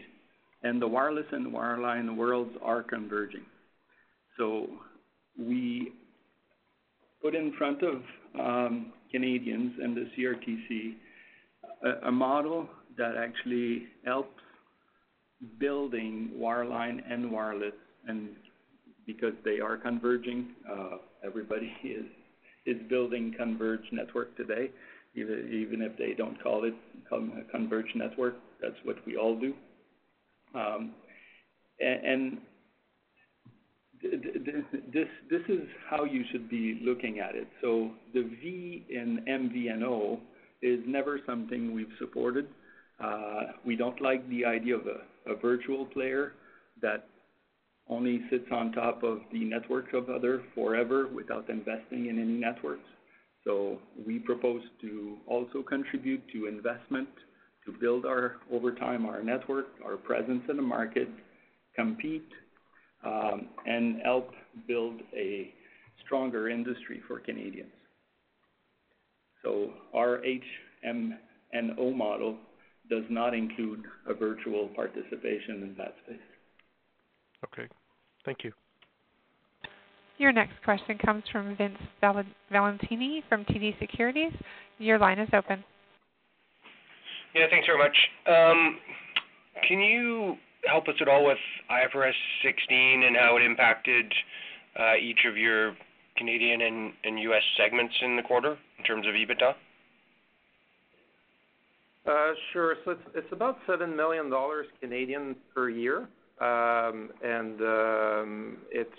And 0.64 0.82
the 0.82 0.88
wireless 0.88 1.26
and 1.32 1.54
wireline 1.54 2.16
worlds 2.16 2.52
are 2.62 2.84
converging. 2.84 3.46
So 4.38 4.68
we 5.38 5.94
put 7.22 7.36
in 7.36 7.54
front 7.58 7.82
of 7.84 8.02
um, 8.40 8.94
Canadians 9.12 9.74
and 9.82 9.96
the 9.96 10.10
CRTC 10.18 10.96
a 12.04 12.12
model 12.12 12.68
that 12.98 13.16
actually 13.18 13.84
helps 14.06 14.42
building 15.60 16.32
wireline 16.38 17.02
and 17.10 17.32
wireless. 17.32 17.74
And 18.08 18.30
because 19.06 19.34
they 19.44 19.60
are 19.60 19.78
converging, 19.78 20.48
uh, 20.72 20.98
everybody 21.24 21.72
is 21.84 22.06
building 22.90 23.34
converged 23.38 23.92
network 23.92 24.36
today, 24.38 24.72
even 25.16 25.82
if 25.82 25.98
they 25.98 26.14
don't 26.18 26.42
call 26.42 26.64
it 26.66 26.74
a 27.12 27.52
converged 27.52 27.96
network. 27.96 28.36
That's 28.62 28.76
what 28.84 28.98
we 29.06 29.18
all 29.18 29.40
do. 29.40 29.54
Um, 30.54 30.92
and 31.80 32.38
this 34.02 35.08
this 35.30 35.42
is 35.50 35.62
how 35.90 36.04
you 36.04 36.24
should 36.32 36.50
be 36.50 36.80
looking 36.84 37.20
at 37.20 37.36
it. 37.36 37.48
So 37.62 37.92
the 38.14 38.24
V 38.24 38.86
in 38.90 39.22
MVNO 39.28 40.20
is 40.62 40.80
never 40.88 41.20
something 41.26 41.74
we've 41.74 41.88
supported. 42.00 42.48
Uh, 43.04 43.52
we 43.66 43.76
don't 43.76 44.00
like 44.02 44.28
the 44.30 44.46
idea 44.46 44.76
of 44.76 44.84
a 44.88 45.36
virtual 45.36 45.86
player 45.86 46.34
that 46.82 47.08
only 47.90 48.22
sits 48.30 48.46
on 48.52 48.72
top 48.72 49.04
of 49.04 49.20
the 49.32 49.44
network 49.44 49.94
of 49.94 50.10
other 50.10 50.44
forever 50.56 51.08
without 51.08 51.50
investing 51.50 52.08
in 52.08 52.20
any 52.20 52.34
networks. 52.34 52.88
So 53.44 53.80
we 54.06 54.18
propose 54.20 54.64
to 54.82 55.18
also 55.28 55.62
contribute 55.62 56.24
to 56.34 56.48
investment 56.48 57.10
to 57.66 57.72
build, 57.72 58.06
our 58.06 58.38
over 58.52 58.72
time, 58.72 59.06
our 59.06 59.24
network, 59.24 59.68
our 59.84 59.98
presence 59.98 60.44
in 60.50 60.56
the 60.56 60.62
market, 60.62 61.10
compete, 61.76 62.28
um, 63.04 63.48
and 63.66 64.02
help 64.04 64.32
build 64.68 65.02
a 65.16 65.54
stronger 66.06 66.50
industry 66.50 67.02
for 67.08 67.20
Canadians. 67.20 67.72
So 69.44 69.72
our 69.94 70.22
HMNO 70.84 71.96
model 71.96 72.38
does 72.90 73.04
not 73.10 73.34
include 73.34 73.84
a 74.08 74.14
virtual 74.14 74.70
participation 74.76 75.64
in 75.64 75.76
that 75.78 75.96
space. 76.04 76.18
Okay. 77.44 77.68
Thank 78.26 78.44
you. 78.44 78.52
Your 80.18 80.32
next 80.32 80.54
question 80.64 80.98
comes 80.98 81.24
from 81.32 81.56
Vince 81.58 81.78
Valentini 82.02 83.24
from 83.28 83.44
TD 83.46 83.78
Securities. 83.80 84.32
Your 84.78 84.98
line 84.98 85.20
is 85.20 85.30
open. 85.34 85.64
Yeah, 87.34 87.48
thanks 87.50 87.68
very 87.68 87.78
much. 87.78 87.98
Um, 88.28 88.78
can 89.68 89.80
you 89.80 90.36
help 90.66 90.88
us 90.88 90.96
at 91.02 91.10
all 91.10 91.26
with 91.26 91.38
IFRS 91.70 92.14
16 92.44 93.04
and 93.04 93.18
how 93.18 93.36
it 93.36 93.44
impacted 93.44 94.06
uh, 94.80 94.96
each 95.02 95.20
of 95.28 95.36
your 95.36 95.76
Canadian 96.18 96.62
and 97.04 97.20
U.S. 97.20 97.44
segments 97.58 97.94
in 98.02 98.16
the 98.16 98.22
quarter 98.22 98.58
in 98.80 98.86
terms 98.86 99.06
of 99.06 99.14
EBITDA? 99.14 99.54
Uh, 102.08 102.34
sure. 102.54 102.76
So 102.86 102.92
it's 102.92 103.02
it's 103.16 103.28
about 103.32 103.58
seven 103.68 103.96
million 103.96 104.30
dollars 104.30 104.68
Canadian 104.80 105.22
dollars 105.24 105.36
per 105.54 105.70
year. 105.70 106.08
Um, 106.40 107.10
and 107.24 107.62
um, 107.62 108.58
it's 108.72 108.92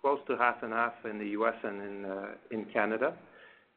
close 0.00 0.18
to 0.28 0.36
half 0.36 0.62
and 0.62 0.72
half 0.72 0.92
in 1.08 1.18
the 1.18 1.28
U.S. 1.28 1.54
and 1.62 2.06
uh, 2.06 2.26
in 2.50 2.66
Canada. 2.72 3.14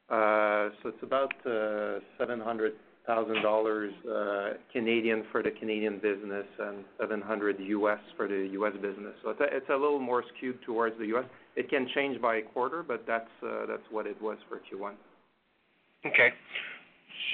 Uh 0.09 0.69
so 0.81 0.89
it's 0.89 1.03
about 1.03 1.33
uh, 1.45 1.99
700,000 2.17 2.73
uh, 3.09 4.53
Canadian 4.71 5.17
dollars 5.17 5.27
for 5.31 5.43
the 5.43 5.51
Canadian 5.51 5.99
business 5.99 6.45
and 6.59 6.85
700 6.99 7.57
US 7.59 7.99
for 8.15 8.27
the 8.27 8.47
U.S. 8.53 8.73
business. 8.81 9.13
So 9.23 9.33
it's 9.39 9.69
a 9.69 9.73
little 9.73 9.99
more 9.99 10.23
skewed 10.35 10.61
towards 10.65 10.97
the 10.97 11.07
U.S. 11.07 11.25
It 11.55 11.69
can 11.69 11.87
change 11.93 12.21
by 12.21 12.37
a 12.37 12.41
quarter, 12.41 12.83
but 12.83 13.05
that's 13.07 13.29
what 13.91 14.07
it 14.07 14.21
was 14.21 14.37
for 14.47 14.57
Q1. 14.57 14.93
Okay. 16.05 16.29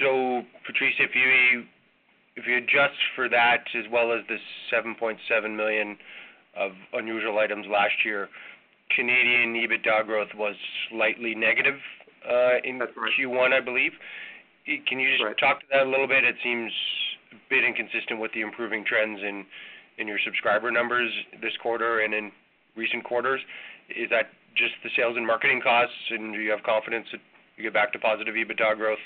So, 0.00 0.42
Patrice, 0.66 0.94
if 0.98 1.10
you 1.14 1.64
if 2.36 2.46
you 2.46 2.56
adjust 2.56 2.98
for 3.14 3.28
that 3.28 3.64
as 3.78 3.84
well 3.90 4.12
as 4.12 4.20
the 4.28 4.38
7.7 4.72 5.18
million 5.56 5.96
of 6.56 6.72
unusual 6.92 7.38
items 7.38 7.66
last 7.70 7.94
year, 8.04 8.28
Canadian 8.94 9.54
EBITDA 9.54 10.06
growth 10.06 10.28
was 10.36 10.54
slightly 10.90 11.34
negative 11.34 11.78
uh, 12.28 12.58
in 12.64 12.78
Q1, 12.78 13.52
I 13.52 13.60
believe. 13.60 13.92
Can 14.66 14.98
you 14.98 15.10
just 15.16 15.38
talk 15.38 15.60
to 15.60 15.66
that 15.72 15.86
a 15.86 15.90
little 15.90 16.08
bit? 16.08 16.24
It 16.24 16.36
seems 16.42 16.72
a 17.32 17.36
bit 17.50 17.64
inconsistent 17.64 18.20
with 18.20 18.32
the 18.32 18.40
improving 18.40 18.84
trends 18.84 19.20
in 19.22 20.08
your 20.08 20.18
subscriber 20.24 20.70
numbers 20.70 21.10
this 21.40 21.52
quarter 21.62 22.00
and 22.00 22.14
in 22.14 22.32
recent 22.76 23.04
quarters. 23.04 23.40
Is 23.90 24.08
that 24.10 24.32
just 24.56 24.72
the 24.82 24.90
sales 24.96 25.16
and 25.16 25.26
marketing 25.26 25.60
costs, 25.62 25.94
and 26.10 26.32
do 26.32 26.40
you 26.40 26.50
have 26.50 26.62
confidence 26.62 27.06
that 27.12 27.20
you 27.56 27.62
get 27.64 27.74
back 27.74 27.92
to 27.92 27.98
positive 27.98 28.34
EBITDA 28.34 28.76
growth 28.76 29.02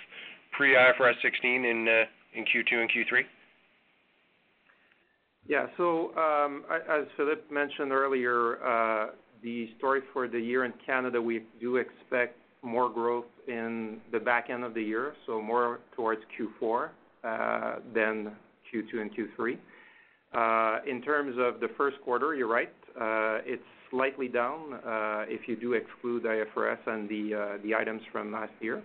pre-IFRS 0.53 1.21
16 1.23 1.64
in 1.64 1.88
uh, 1.88 2.05
Q2 2.44 2.81
and 2.81 2.90
Q3? 2.90 3.22
Yeah. 5.48 5.66
So, 5.77 6.14
um, 6.16 6.64
as 6.70 7.07
Philippe 7.16 7.42
mentioned 7.51 7.90
earlier, 7.90 8.62
uh, 8.62 9.11
the 9.42 9.70
story 9.79 10.03
for 10.12 10.29
the 10.29 10.38
year 10.38 10.64
in 10.64 10.74
Canada, 10.85 11.20
we 11.20 11.42
do 11.61 11.77
expect 11.77 12.37
more 12.62 12.90
growth 12.90 13.24
in 13.46 13.98
the 14.12 14.18
back 14.18 14.51
end 14.51 14.62
of 14.62 14.74
the 14.74 14.83
year, 14.83 15.14
so 15.27 15.40
more 15.40 15.81
towards 15.96 16.20
Q4 16.38 16.88
uh, 17.24 17.77
than 17.94 18.33
Q2 18.72 19.01
and 19.01 19.11
Q3. 19.14 19.57
Uh, 20.35 20.81
in 20.87 21.01
terms 21.01 21.37
of 21.38 21.61
the 21.61 21.68
first 21.79 21.96
quarter, 22.05 22.35
you're 22.35 22.48
right. 22.48 22.72
It's 23.46 23.62
slightly 23.90 24.29
down 24.29 24.81
if 25.29 25.48
you 25.48 25.57
do 25.57 25.72
exclude 25.72 26.24
IFRS 26.24 26.79
and 26.87 27.09
the 27.09 27.35
uh 27.35 27.62
the 27.62 27.74
items 27.74 28.03
from 28.12 28.33
last 28.33 28.53
year. 28.61 28.83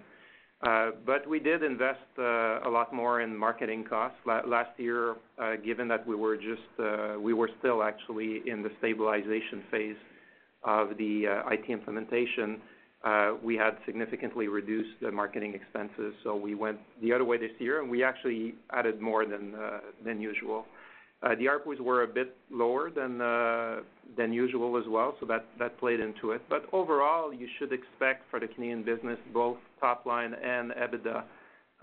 Uh, 0.64 0.92
but 1.06 1.28
we 1.28 1.40
did 1.40 1.62
invest 1.62 2.00
uh, 2.18 2.62
a 2.62 2.70
lot 2.70 2.94
more 2.94 3.22
in 3.22 3.36
marketing 3.36 3.84
costs. 3.84 4.18
Last 4.26 4.80
year, 4.80 5.16
uh, 5.38 5.56
given 5.58 5.90
that 5.90 6.08
we 6.08 6.16
were 6.16 6.38
just 6.38 6.72
uh 6.80 7.20
we 7.20 7.34
were 7.34 7.50
still 7.60 7.84
actually 7.84 8.42
in 8.46 8.64
the 8.64 8.70
stabilization 8.80 9.64
phase 9.70 9.98
of 10.64 10.98
the 10.98 11.26
IT 11.52 11.70
implementation, 11.70 12.62
we 13.44 13.56
had 13.58 13.78
significantly 13.86 14.48
reduced 14.48 14.96
the 15.02 15.12
marketing 15.12 15.54
expenses. 15.54 16.14
So 16.24 16.36
we 16.36 16.56
went 16.56 16.78
the 17.02 17.12
other 17.12 17.26
way 17.26 17.38
this 17.38 17.52
year, 17.60 17.82
and 17.82 17.92
we 17.92 18.02
actually 18.02 18.56
added 18.72 19.02
more 19.02 19.26
than 19.26 19.56
than 20.06 20.22
usual. 20.22 20.66
The 21.22 21.46
ARPUs 21.46 21.80
were 21.80 22.04
a 22.04 22.08
bit 22.08 22.38
lower 22.50 22.90
than 22.90 23.18
than 24.16 24.32
usual 24.32 24.78
as 24.78 24.88
well, 24.88 25.18
so 25.20 25.26
that 25.26 25.78
played 25.80 26.00
into 26.00 26.32
it. 26.32 26.42
But 26.50 26.70
overall, 26.72 27.34
you 27.34 27.50
should 27.60 27.74
expect 27.74 28.30
for 28.32 28.40
the 28.40 28.48
Canadian 28.48 28.84
business, 28.84 29.20
both 29.34 29.58
top 29.84 30.06
line 30.06 30.34
and 30.34 30.72
EBITDA, 30.72 31.24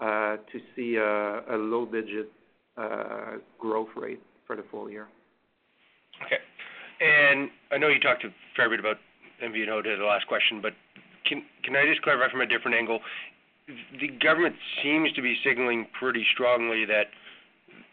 uh, 0.01 0.37
to 0.51 0.59
see 0.75 0.97
a 0.97 1.57
low 1.57 1.85
digit 1.85 2.33
uh, 2.79 3.37
growth 3.59 3.91
rate 3.95 4.23
for 4.47 4.57
the 4.57 4.65
full 4.71 4.89
year. 4.89 5.07
Okay. 6.25 6.39
And 7.01 7.51
I 7.71 7.77
know 7.77 7.89
you 7.89 8.01
talked 8.01 8.25
a 8.25 8.31
fair 8.57 8.71
bit 8.71 8.81
about 8.81 8.97
MVNO 9.45 9.85
to 9.85 9.97
the 9.99 10.05
last 10.05 10.27
question, 10.27 10.63
but 10.63 10.73
can 11.27 11.77
I 11.77 11.85
just 11.87 12.01
clarify 12.03 12.31
from 12.31 12.41
a 12.41 12.47
different 12.47 12.77
angle? 12.77 13.01
The 14.01 14.09
government 14.09 14.57
seems 14.83 15.13
to 15.13 15.23
be 15.23 15.37
signaling 15.45 15.87
pretty 15.99 16.25
strongly 16.33 16.87
that 16.87 17.09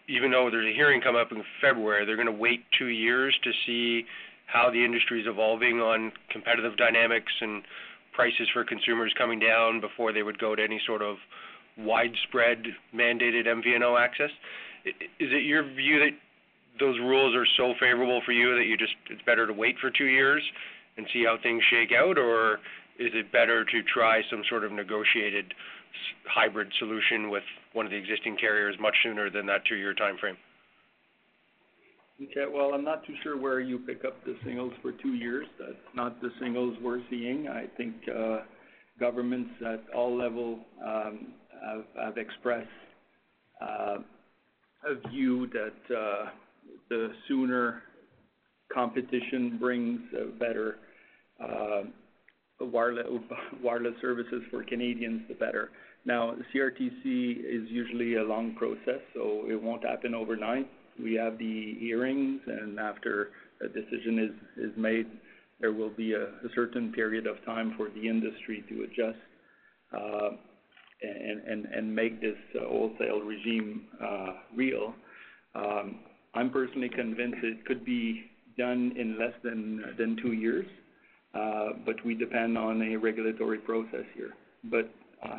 even 0.07 0.31
though 0.31 0.49
there's 0.49 0.73
a 0.73 0.75
hearing 0.75 1.01
coming 1.01 1.21
up 1.21 1.31
in 1.31 1.43
February, 1.61 2.05
they're 2.05 2.17
gonna 2.17 2.31
wait 2.31 2.63
two 2.79 2.87
years 2.87 3.37
to 3.43 3.51
see 3.65 4.05
how 4.45 4.71
the 4.71 4.83
industry 4.83 5.19
is 5.21 5.27
evolving 5.27 5.81
on 5.81 6.13
competitive 6.31 6.77
dynamics 6.77 7.31
and 7.41 7.63
prices 8.17 8.49
for 8.51 8.65
consumers 8.65 9.13
coming 9.15 9.39
down 9.39 9.80
before 9.80 10.12
they 10.12 10.23
would 10.23 10.39
go 10.39 10.56
to 10.56 10.63
any 10.63 10.82
sort 10.88 11.03
of 11.03 11.17
widespread 11.77 12.63
mandated 12.93 13.45
MVNO 13.45 14.01
access. 14.01 14.32
Is 14.86 15.30
it 15.32 15.45
your 15.45 15.63
view 15.63 15.99
that 15.99 16.17
those 16.80 16.97
rules 16.99 17.36
are 17.36 17.45
so 17.58 17.73
favorable 17.80 18.21
for 18.25 18.32
you 18.32 18.58
that 18.58 18.65
you 18.65 18.75
just 18.75 18.93
it's 19.12 19.21
better 19.21 19.45
to 19.45 19.53
wait 19.53 19.75
for 19.80 19.91
two 19.91 20.06
years 20.06 20.41
and 20.97 21.06
see 21.13 21.23
how 21.25 21.38
things 21.41 21.62
shake 21.69 21.91
out? 21.91 22.17
Or 22.17 22.56
is 22.97 23.13
it 23.13 23.32
better 23.32 23.63
to 23.63 23.84
try 23.84 24.21
some 24.32 24.41
sort 24.49 24.63
of 24.63 24.71
negotiated 24.71 25.53
hybrid 26.25 26.73
solution 26.80 27.30
with 27.30 27.43
one 27.73 27.86
of 27.86 27.91
the 27.91 27.97
existing 27.97 28.36
carriers 28.38 28.75
much 28.80 28.95
sooner 29.03 29.30
than 29.30 29.45
that 29.45 29.62
two-year 29.69 29.93
timeframe? 29.93 30.38
Okay. 32.21 32.45
Well, 32.51 32.73
I'm 32.73 32.84
not 32.84 33.06
too 33.06 33.13
sure 33.21 33.38
where 33.38 33.60
you 33.60 33.77
pick 33.77 34.03
up 34.03 34.23
the 34.25 34.36
signals 34.43 34.73
for 34.82 34.91
two 34.91 35.13
years. 35.13 35.45
That's 35.60 35.77
not 35.95 36.19
the 36.21 36.30
signals 36.41 36.75
we're 36.82 37.01
seeing. 37.10 37.47
I 37.47 37.65
think 37.77 37.93
uh, 38.10 38.39
governments 38.99 39.51
at 39.63 39.84
all 39.95 40.17
levels 40.17 40.60
um, 40.84 41.34
have 42.01 42.17
expressed 42.17 42.67
uh, 43.62 43.97
a 44.86 45.10
view 45.10 45.47
that 45.47 45.95
uh, 45.95 46.30
the 46.89 47.12
sooner 47.27 47.84
competition 48.73 49.58
brings 49.60 49.99
better 50.39 50.77
wireless 52.60 53.95
services 54.01 54.41
for 54.49 54.63
Canadians, 54.63 55.21
the 55.27 55.36
better. 55.36 55.69
Now, 56.06 56.36
CRTC 56.53 57.03
is 57.06 57.69
usually 57.69 58.15
a 58.15 58.23
long 58.23 58.56
process, 58.56 59.01
so 59.13 59.43
it 59.47 59.62
won't 59.62 59.84
happen 59.84 60.13
overnight. 60.15 60.69
We 61.01 61.15
have 61.15 61.38
the 61.38 61.75
hearings, 61.79 62.41
and 62.47 62.79
after 62.79 63.29
a 63.62 63.67
decision 63.67 64.36
is 64.57 64.71
made, 64.77 65.07
there 65.60 65.71
will 65.71 65.89
be 65.89 66.13
a 66.13 66.27
certain 66.53 66.91
period 66.91 67.25
of 67.25 67.43
time 67.45 67.73
for 67.77 67.89
the 67.89 68.07
industry 68.07 68.63
to 68.69 68.83
adjust 68.83 69.17
uh, 69.93 70.29
and 71.01 71.95
make 71.95 72.21
this 72.21 72.38
wholesale 72.60 73.21
regime 73.21 73.86
uh, 74.03 74.33
real. 74.55 74.93
Um, 75.55 75.99
I'm 76.33 76.49
personally 76.49 76.89
convinced 76.89 77.38
it 77.43 77.65
could 77.65 77.83
be 77.86 78.23
done 78.57 78.93
in 78.97 79.17
less 79.19 79.33
than 79.43 80.17
two 80.21 80.33
years, 80.33 80.65
uh, 81.33 81.69
but 81.86 82.03
we 82.05 82.15
depend 82.15 82.57
on 82.57 82.81
a 82.81 82.95
regulatory 82.95 83.60
process 83.60 84.05
here. 84.15 84.33
But 84.65 84.89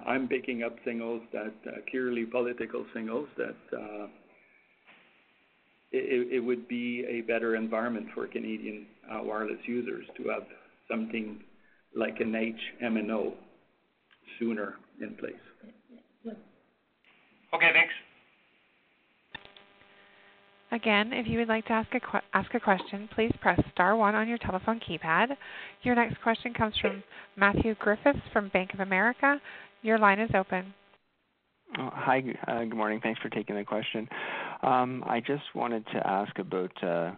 I'm 0.06 0.28
picking 0.28 0.62
up 0.62 0.76
signals 0.84 1.22
that 1.32 1.52
clearly 1.90 2.24
political 2.24 2.84
signals 2.94 3.28
that 3.36 3.56
it 5.90 6.44
would 6.44 6.68
be 6.68 7.04
a 7.08 7.22
better 7.22 7.56
environment 7.56 8.06
for 8.14 8.26
Canadian 8.26 8.86
uh, 9.10 9.20
wireless 9.22 9.58
users 9.66 10.04
to 10.16 10.28
have 10.28 10.42
something 10.90 11.40
like 11.96 12.20
an 12.20 12.32
HMNO 12.82 13.32
sooner 14.38 14.74
in 15.00 15.14
place. 15.14 15.34
Okay, 17.54 17.70
thanks. 17.72 17.92
Again, 20.70 21.14
if 21.14 21.26
you 21.26 21.38
would 21.38 21.48
like 21.48 21.64
to 21.66 21.72
ask 21.72 21.88
ask 22.34 22.54
a 22.54 22.60
question, 22.60 23.08
please 23.14 23.32
press 23.40 23.58
star 23.72 23.96
one 23.96 24.14
on 24.14 24.28
your 24.28 24.36
telephone 24.36 24.80
keypad. 24.80 25.28
Your 25.82 25.94
next 25.94 26.20
question 26.22 26.52
comes 26.52 26.74
from 26.78 27.02
Matthew 27.36 27.74
Griffiths 27.76 28.18
from 28.34 28.48
Bank 28.48 28.74
of 28.74 28.80
America. 28.80 29.40
Your 29.80 29.98
line 29.98 30.20
is 30.20 30.30
open. 30.34 30.74
Oh, 31.76 31.90
hi. 31.92 32.22
Uh, 32.46 32.60
good 32.64 32.74
morning. 32.74 33.00
Thanks 33.02 33.20
for 33.20 33.28
taking 33.28 33.54
the 33.54 33.64
question. 33.64 34.08
Um, 34.62 35.04
I 35.06 35.20
just 35.20 35.42
wanted 35.54 35.84
to 35.92 36.06
ask 36.06 36.36
about, 36.38 36.72
uh, 36.82 37.12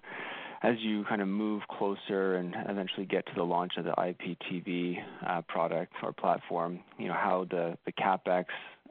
as 0.62 0.74
you 0.80 1.04
kind 1.04 1.22
of 1.22 1.28
move 1.28 1.62
closer 1.70 2.34
and 2.34 2.54
eventually 2.68 3.06
get 3.06 3.24
to 3.26 3.32
the 3.36 3.44
launch 3.44 3.72
of 3.78 3.84
the 3.84 3.92
IPTV 3.92 4.96
uh, 5.26 5.42
product 5.42 5.92
or 6.02 6.12
platform, 6.12 6.80
you 6.98 7.06
know, 7.06 7.14
how 7.14 7.46
the 7.48 7.78
CapEx 7.92 8.46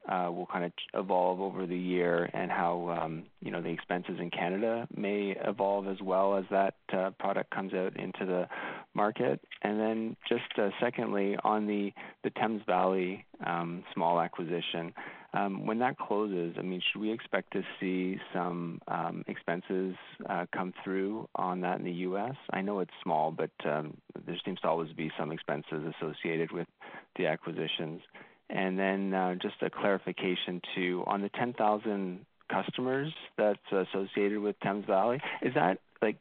will 0.08 0.48
kind 0.52 0.64
of 0.66 0.72
evolve 0.96 1.42
over 1.42 1.68
the 1.68 1.78
year 1.78 2.30
and 2.34 2.50
how, 2.50 2.98
um, 3.00 3.24
you 3.42 3.52
know, 3.52 3.62
the 3.62 3.70
expenses 3.70 4.18
in 4.20 4.32
Canada 4.32 4.88
may 4.96 5.36
evolve 5.44 5.88
as 5.88 6.02
well 6.02 6.38
as 6.38 6.46
that 6.50 6.76
product 7.20 7.52
comes 7.52 7.74
out 7.74 7.96
into 8.00 8.26
the 8.26 8.48
market. 8.96 9.40
And 9.62 9.80
then 9.80 10.16
just 10.28 10.44
secondly, 10.80 11.36
on 11.44 11.68
the 11.68 11.92
Thames 12.40 12.62
Valley 12.66 13.26
um, 13.46 13.84
small 13.94 14.20
acquisition, 14.20 14.94
Um, 15.34 15.68
when 15.68 15.80
that 15.80 15.98
closes, 15.98 16.56
I 16.58 16.64
mean, 16.64 16.82
should 16.92 17.02
we 17.02 17.12
expect 17.12 17.54
to 17.54 17.62
see 17.80 18.18
some 18.34 18.82
um, 18.88 19.24
expenses 19.28 19.96
uh, 20.28 20.46
come 20.52 20.74
through 20.84 21.28
on 21.36 21.62
that 21.62 21.78
in 21.78 21.86
the 21.86 21.92
U.S.? 21.92 22.36
I 22.52 22.62
know 22.62 22.80
it's 22.80 22.92
small, 23.04 23.32
but 23.32 23.52
um, 23.64 23.98
there 24.26 24.36
seems 24.44 24.60
to 24.62 24.68
always 24.68 24.92
be 24.94 25.12
some 25.20 25.32
expenses 25.32 25.94
associated 25.96 26.52
with 26.52 26.68
the 27.16 27.28
acquisitions. 27.28 28.02
And 28.50 28.80
then 28.80 29.14
uh, 29.14 29.36
just 29.36 29.56
a 29.62 29.70
clarification 29.70 30.62
too, 30.76 31.04
on 31.06 31.22
the 31.22 31.30
10,000 31.30 32.26
customers 32.52 33.14
that's 33.38 33.60
associated 33.72 34.40
with 34.40 34.60
Thames 34.62 34.86
Valley, 34.88 35.22
is 35.44 35.54
that 35.54 35.78
like 36.02 36.18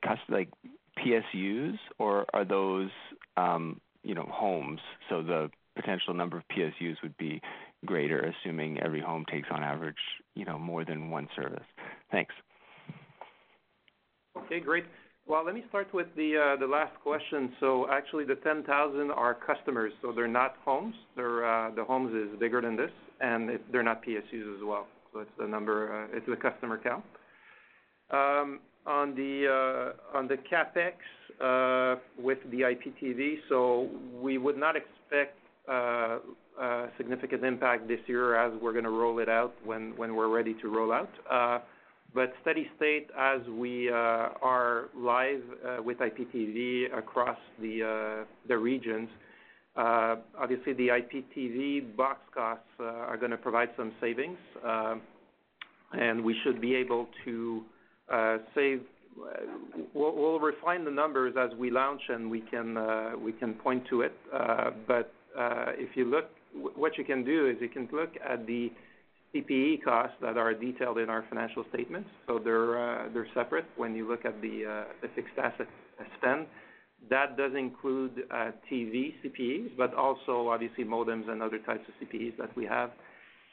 PSUs 0.99 1.79
or 1.99 2.27
are 2.35 2.45
those, 2.45 2.91
you 4.03 4.15
know, 4.15 4.29
homes, 4.31 4.81
so 5.09 5.23
the 5.23 5.51
potential 5.75 6.13
number 6.13 6.37
of 6.37 6.43
PSUs 6.49 6.97
would 7.03 7.17
be 7.17 7.41
greater, 7.87 8.33
assuming 8.43 8.81
every 8.81 9.01
home 9.01 9.25
takes 9.31 9.49
on 9.51 9.63
average, 9.63 9.97
you 10.35 10.45
know, 10.45 10.59
more 10.59 10.85
than 10.85 11.11
one 11.11 11.29
service? 11.37 11.65
Thanks. 12.11 12.35
Okay, 14.37 14.61
great. 14.61 14.85
Well, 15.27 15.45
let 15.45 15.55
me 15.55 15.63
start 15.69 15.93
with 15.93 16.07
the 16.17 16.55
uh, 16.55 16.59
the 16.59 16.67
last 16.67 16.95
question. 17.03 17.53
So 17.61 17.87
actually 17.91 18.25
the 18.25 18.37
10,000 18.37 19.11
are 19.11 19.35
customers, 19.35 19.93
so 20.01 20.11
they're 20.11 20.27
not 20.27 20.57
homes. 20.65 20.95
They're 21.17 21.45
uh, 21.45 21.71
the 21.75 21.85
homes 21.85 22.15
is 22.15 22.39
bigger 22.39 22.63
than 22.63 22.77
this, 22.77 22.91
and 23.21 23.59
they're 23.71 23.83
not 23.83 24.03
PSUs 24.03 24.57
as 24.57 24.65
well. 24.65 24.87
So 25.13 25.21
it's 25.21 25.31
the 25.39 25.47
number, 25.47 26.05
uh, 26.05 26.17
it's 26.17 26.27
the 26.27 26.37
customer 26.37 26.81
count. 26.83 27.05
Um, 28.11 28.61
on 28.87 29.15
the 29.15 29.93
on 30.15 30.29
the 30.29 30.37
CapEx 30.51 30.95
with 32.19 32.39
the 32.51 32.61
IPTV, 32.63 33.37
so 33.51 33.91
we 34.19 34.39
would 34.39 34.57
not 34.57 34.77
expect 34.77 35.37
a 35.69 36.19
significant 36.97 37.45
impact 37.45 37.89
this 37.89 38.01
year 38.07 38.35
as 38.37 38.53
we're 38.61 38.73
gonna 38.73 38.91
roll 38.91 39.19
it 39.19 39.29
out 39.29 39.55
when 39.65 39.95
we're 39.97 40.29
ready 40.29 40.55
to 40.55 40.69
roll 40.69 40.93
out. 40.93 41.11
Uh, 41.31 41.59
but 42.15 42.33
steady 42.41 42.69
state, 42.77 43.09
as 43.19 43.41
we 43.49 43.91
uh, 43.91 43.95
are 43.95 44.89
live 44.97 45.43
uh, 45.65 45.83
with 45.83 45.99
IPTV 45.99 46.97
across 46.97 47.37
the 47.61 48.27
regions, 48.49 49.09
obviously 49.77 50.73
the 50.73 50.89
IPTV 50.89 51.95
box 51.97 52.21
costs 52.35 52.65
are 52.81 53.17
gonna 53.17 53.37
provide 53.37 53.69
some 53.77 53.93
savings. 54.01 54.39
And 55.93 56.23
we 56.23 56.37
should 56.45 56.61
be 56.61 56.75
able 56.75 57.09
to 57.25 57.63
save. 58.55 58.83
We'll 59.95 60.41
refine 60.41 60.85
the 60.85 60.91
numbers 60.91 61.35
as 61.39 61.57
we 61.59 61.71
launch, 61.71 62.03
and 62.09 62.31
we 62.31 62.41
can 62.41 63.55
point 63.63 63.87
to 63.91 64.01
it. 64.03 64.15
But 64.87 65.13
if 65.79 65.95
you 65.95 66.07
look, 66.07 66.31
what 66.55 66.97
you 66.99 67.05
can 67.05 67.25
do 67.25 67.49
is 67.49 67.57
you 67.61 67.69
can 67.69 67.89
look 67.93 68.11
at 68.29 68.47
the 68.47 68.71
CPE 69.35 69.83
costs 69.85 70.17
that 70.23 70.39
are 70.39 70.55
detailed 70.55 70.99
in 70.99 71.11
our 71.11 71.25
financial 71.29 71.65
statements. 71.73 72.09
So 72.27 72.41
they're 72.43 73.07
uh, 73.07 73.09
separate 73.35 73.67
when 73.77 73.95
you 73.95 74.09
look 74.09 74.25
at 74.25 74.35
uh, 74.35 74.85
the 75.03 75.09
fixed 75.15 75.37
asset 75.37 75.67
spend. 76.19 76.47
That 77.11 77.37
does 77.37 77.53
include 77.57 78.23
uh, 78.31 78.51
TV 78.71 79.15
CPEs, 79.25 79.77
but 79.77 79.95
also 79.95 80.49
obviously 80.49 80.85
modems 80.85 81.29
and 81.29 81.43
other 81.43 81.59
types 81.59 81.85
of 81.89 82.09
CPEs 82.09 82.37
that 82.39 82.57
we 82.57 82.65
have. 82.65 82.91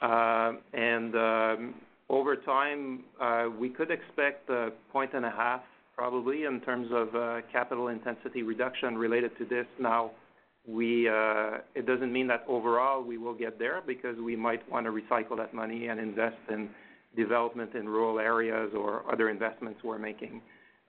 And 0.01 1.15
um, 1.15 1.73
over 2.09 2.35
time, 2.35 3.03
we 3.59 3.69
could 3.69 3.91
expect 3.91 4.49
1.5 4.49 4.71
points, 4.91 5.13
probably, 5.95 6.45
in 6.45 6.59
terms 6.61 6.87
of 6.91 7.09
capital 7.51 7.89
intensity 7.89 8.41
reduction 8.41 8.97
related 8.97 9.37
to 9.37 9.45
this. 9.45 9.67
Now, 9.79 10.11
Uh, 10.67 11.59
it 11.75 11.85
doesn't 11.85 12.11
mean 12.11 12.27
that 12.27 12.43
overall 12.47 13.03
we 13.03 13.17
will 13.17 13.33
get 13.33 13.59
there, 13.59 13.81
because 13.85 14.17
we 14.17 14.35
might 14.35 14.69
want 14.69 14.85
to 14.85 14.91
recycle 14.91 15.37
that 15.37 15.53
money 15.53 15.87
and 15.87 15.99
invest 15.99 16.37
in 16.49 16.69
development 17.15 17.73
in 17.75 17.87
rural 17.87 18.19
areas 18.19 18.71
or 18.75 19.03
other 19.11 19.29
investments 19.29 19.79
we're 19.83 19.97
making. 19.97 20.41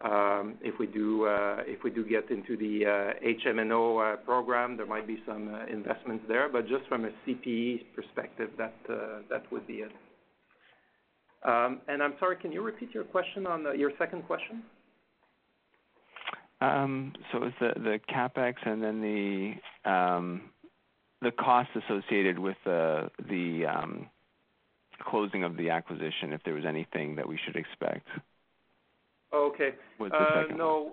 Um, 0.02 0.58
uh, 0.60 1.62
if 1.66 1.82
we 1.82 1.90
do 1.90 2.04
get 2.04 2.30
into 2.30 2.56
the 2.56 2.84
uh, 2.84 3.48
HMNO 3.48 4.24
program, 4.24 4.76
there 4.76 4.86
might 4.86 5.06
be 5.06 5.22
some 5.26 5.48
investments 5.70 6.24
there, 6.28 6.48
but 6.50 6.68
just 6.68 6.86
from 6.88 7.06
a 7.06 7.10
CPE 7.26 7.84
perspective, 7.94 8.50
that 8.58 8.74
would 9.50 9.66
be 9.66 9.74
it. 9.74 9.92
Um, 11.44 11.80
and 11.88 12.02
I'm 12.02 12.14
sorry, 12.18 12.36
can 12.36 12.52
you 12.52 12.62
repeat 12.62 12.90
your 12.92 13.04
question 13.04 13.46
on 13.46 13.78
your 13.78 13.92
second 13.98 14.26
question? 14.26 14.62
Um, 16.60 17.12
so 17.32 17.42
it's 17.44 17.56
the 17.58 18.00
CapEx 18.08 18.54
and 18.64 18.82
then 18.82 19.02
the 19.02 19.90
um 19.90 20.42
the 21.20 21.30
cost 21.30 21.68
associated 21.74 22.38
with 22.38 22.56
the 22.64 23.10
um 23.68 24.08
closing 25.02 25.44
of 25.44 25.56
the 25.56 25.70
acquisition, 25.70 26.32
if 26.32 26.42
there 26.44 26.54
was 26.54 26.64
anything 26.66 27.16
that 27.16 27.28
we 27.28 27.38
should 27.44 27.56
expect? 27.56 28.06
Okay. 29.34 29.74
Was 29.98 30.10
the 30.10 30.18
second 30.18 30.44
uh, 30.44 30.48
one. 30.48 30.58
No. 30.58 30.92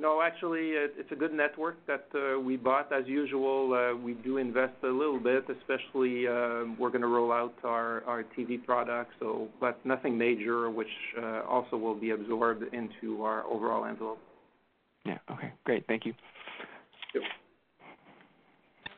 No, 0.00 0.22
actually, 0.22 0.76
uh, 0.76 0.86
it's 0.96 1.10
a 1.10 1.16
good 1.16 1.32
network 1.32 1.84
that 1.88 2.06
uh, 2.14 2.38
we 2.38 2.56
bought. 2.56 2.92
As 2.92 3.04
usual, 3.08 3.96
we 4.00 4.14
do 4.14 4.36
invest 4.36 4.74
a 4.84 4.86
little 4.86 5.18
bit, 5.18 5.44
especially, 5.50 6.24
we're 6.78 6.90
gonna 6.92 7.08
roll 7.08 7.32
out 7.32 7.54
our 7.64 8.24
TV 8.36 8.64
product, 8.64 9.10
so 9.18 9.48
but 9.60 9.84
nothing 9.84 10.16
major, 10.16 10.70
which 10.70 10.86
also 11.48 11.76
will 11.76 11.96
be 11.96 12.10
absorbed 12.10 12.62
into 12.72 13.24
our 13.24 13.44
overall 13.46 13.86
envelope. 13.86 14.20
Yeah. 15.08 15.16
Okay, 15.30 15.52
great. 15.64 15.86
Thank 15.86 16.04
you. 16.04 16.12
Yep. 17.14 17.24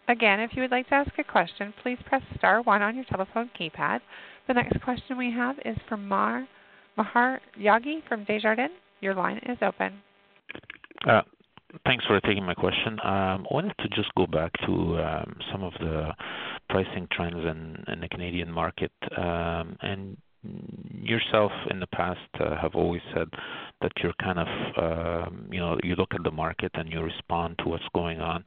Again, 0.08 0.40
if 0.40 0.50
you 0.54 0.62
would 0.62 0.72
like 0.72 0.88
to 0.88 0.94
ask 0.94 1.12
a 1.18 1.24
question, 1.24 1.72
please 1.84 1.98
press 2.06 2.22
star 2.36 2.62
one 2.62 2.82
on 2.82 2.96
your 2.96 3.04
telephone 3.04 3.48
keypad. 3.58 4.00
The 4.48 4.54
next 4.54 4.82
question 4.82 5.16
we 5.16 5.30
have 5.30 5.56
is 5.64 5.76
from 5.88 6.08
Mar 6.08 6.48
Maher 6.96 7.40
Yaghi 7.56 8.02
from 8.08 8.24
Desjardins. 8.24 8.72
Your 9.00 9.14
line 9.14 9.38
is 9.48 9.56
open. 9.62 9.92
Uh, 11.06 11.22
thanks 11.86 12.04
for 12.06 12.20
taking 12.22 12.44
my 12.44 12.54
question. 12.54 12.98
Um, 13.04 13.46
I 13.48 13.54
wanted 13.54 13.74
to 13.78 13.88
just 13.90 14.12
go 14.16 14.26
back 14.26 14.50
to 14.66 14.98
um, 14.98 15.36
some 15.52 15.62
of 15.62 15.72
the 15.78 16.10
pricing 16.68 17.06
trends 17.12 17.36
in 17.36 18.00
the 18.00 18.08
Canadian 18.08 18.50
market. 18.50 18.90
Um, 19.16 19.76
and 19.80 20.16
yourself, 20.42 21.52
in 21.70 21.78
the 21.78 21.86
past, 21.86 22.18
uh, 22.40 22.56
have 22.60 22.74
always 22.74 23.02
said 23.14 23.28
that 23.82 23.92
you're 24.02 24.14
kind 24.22 24.38
of, 24.38 24.48
um, 24.76 25.48
you 25.50 25.58
know, 25.58 25.78
you 25.82 25.94
look 25.94 26.14
at 26.14 26.22
the 26.22 26.30
market 26.30 26.70
and 26.74 26.90
you 26.92 27.00
respond 27.00 27.56
to 27.58 27.68
what's 27.68 27.88
going 27.94 28.20
on. 28.20 28.44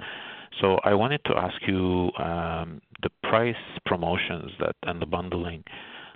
So 0.61 0.77
I 0.83 0.93
wanted 0.93 1.21
to 1.25 1.35
ask 1.35 1.55
you, 1.67 2.11
um, 2.19 2.81
the 3.01 3.09
price 3.23 3.55
promotions 3.85 4.51
that, 4.59 4.75
and 4.83 5.01
the 5.01 5.05
bundling 5.05 5.63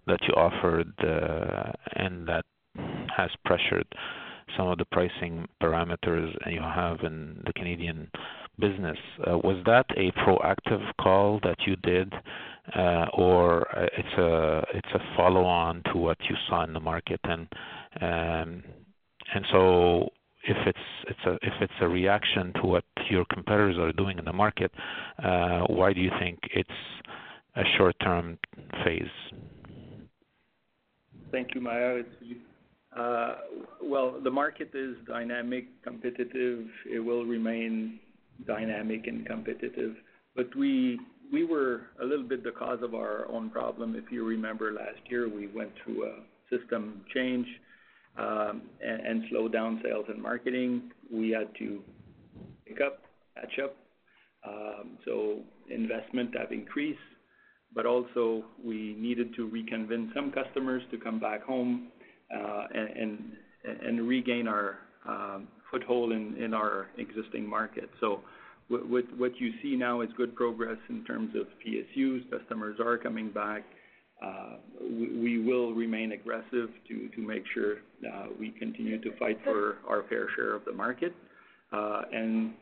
that 0.06 0.20
you 0.22 0.34
offered, 0.36 0.94
uh, 1.04 1.72
and 1.96 2.28
that 2.28 2.46
has 3.16 3.32
pressured 3.46 3.88
some 4.56 4.68
of 4.68 4.78
the 4.78 4.86
pricing 4.86 5.48
parameters 5.62 6.32
you 6.48 6.62
have 6.62 7.00
in 7.02 7.42
the 7.46 7.54
Canadian 7.54 8.10
business, 8.60 8.98
uh, 9.30 9.38
was 9.40 9.62
that 9.66 9.86
a 9.98 10.12
proactive 10.22 10.84
call 11.02 11.40
that 11.44 11.58
you 11.66 11.76
did, 11.78 12.14
uh, 12.76 13.08
or 13.14 13.68
it's 13.98 14.94
a 14.94 15.00
follow-on 15.16 15.82
to 15.92 15.98
what 15.98 16.18
you 16.30 16.36
saw 16.48 16.64
in 16.64 16.74
the 16.74 16.80
market? 16.80 17.20
Um, 18.02 18.64
And 19.34 19.46
so 19.52 20.10
if 20.44 20.58
it's 20.66 21.40
it's 21.42 21.74
a 21.82 21.88
reaction 21.88 22.54
to 22.62 22.68
what 22.68 22.84
your 23.10 23.26
competitors 23.34 23.78
are 23.78 23.92
doing 23.92 24.18
in 24.18 24.26
the 24.26 24.34
market, 24.34 24.72
uh, 25.24 25.62
why 25.68 25.94
do 25.94 26.02
you 26.02 26.12
think 26.20 26.40
it's 26.54 26.70
a 27.56 27.64
short-term 27.78 28.38
phase? 28.84 29.04
Thank 31.32 31.56
you, 31.56 31.62
Maher. 31.62 32.04
Uh, 32.96 33.36
well, 33.84 34.20
the 34.24 34.32
market 34.32 34.72
is 34.74 34.96
dynamic, 35.08 35.66
competitive. 35.84 36.66
It 36.90 37.00
will 37.00 37.26
remain 37.26 38.00
dynamic 38.46 39.08
and 39.08 39.26
competitive. 39.26 39.96
But 40.36 40.56
we 40.56 41.00
we 41.32 41.44
were 41.44 41.82
a 42.02 42.06
little 42.06 42.28
bit 42.28 42.44
the 42.44 42.52
cause 42.52 42.80
of 42.82 42.96
our 42.96 43.30
own 43.30 43.50
problem. 43.50 43.96
If 43.96 44.12
you 44.12 44.26
remember 44.26 44.72
last 44.72 45.02
year, 45.10 45.28
we 45.28 45.48
went 45.48 45.72
through 45.84 46.06
a 46.06 46.16
system 46.50 47.02
change 47.14 47.48
Um, 48.18 48.64
and 48.84 49.24
slow 49.30 49.48
down 49.48 49.80
sales 49.84 50.06
and 50.10 50.20
marketing. 50.20 50.92
We 51.12 51.30
had 51.30 51.50
to 51.60 51.84
pick 52.66 52.82
up, 52.82 53.04
catch 53.36 53.60
up. 53.64 53.76
Um, 54.48 54.98
so 55.06 55.42
investment 55.70 56.36
have 56.38 56.52
increased, 56.52 57.00
but 57.76 57.86
also 57.86 58.46
we 58.64 58.96
needed 58.98 59.36
to 59.36 59.48
reconvince 59.48 60.14
some 60.16 60.32
customers 60.32 60.82
to 60.92 60.98
come 60.98 61.20
back 61.20 61.44
home 61.44 61.90
uh, 62.36 62.66
and 62.74 64.08
regain 64.08 64.48
our 64.48 64.80
um, 65.08 65.48
foothold 65.72 66.12
in 66.12 66.54
our 66.54 66.88
existing 66.98 67.48
market. 67.48 67.90
So 68.00 68.22
what 68.70 69.40
you 69.40 69.52
see 69.62 69.76
now 69.76 70.02
is 70.02 70.10
good 70.18 70.36
progress 70.36 70.78
in 70.90 71.04
terms 71.06 71.36
of 71.36 71.48
PSUs. 71.66 72.30
Customers 72.32 72.80
are 72.80 72.98
coming 72.98 73.32
back. 73.32 73.64
Uh, 74.24 74.56
we 74.82 75.44
will 75.46 75.74
remain 75.74 76.14
aggressive 76.14 76.70
to 76.88 77.22
make 77.22 77.44
sure 77.54 77.76
uh, 78.12 78.28
we 78.40 78.50
continue 78.52 79.00
to 79.00 79.16
fight 79.18 79.38
for 79.44 79.78
our 79.88 80.04
fair 80.10 80.28
share 80.36 80.56
of 80.56 80.66
the 80.66 80.72
market 80.72 81.14
uh, 81.72 82.02
and 82.12 82.54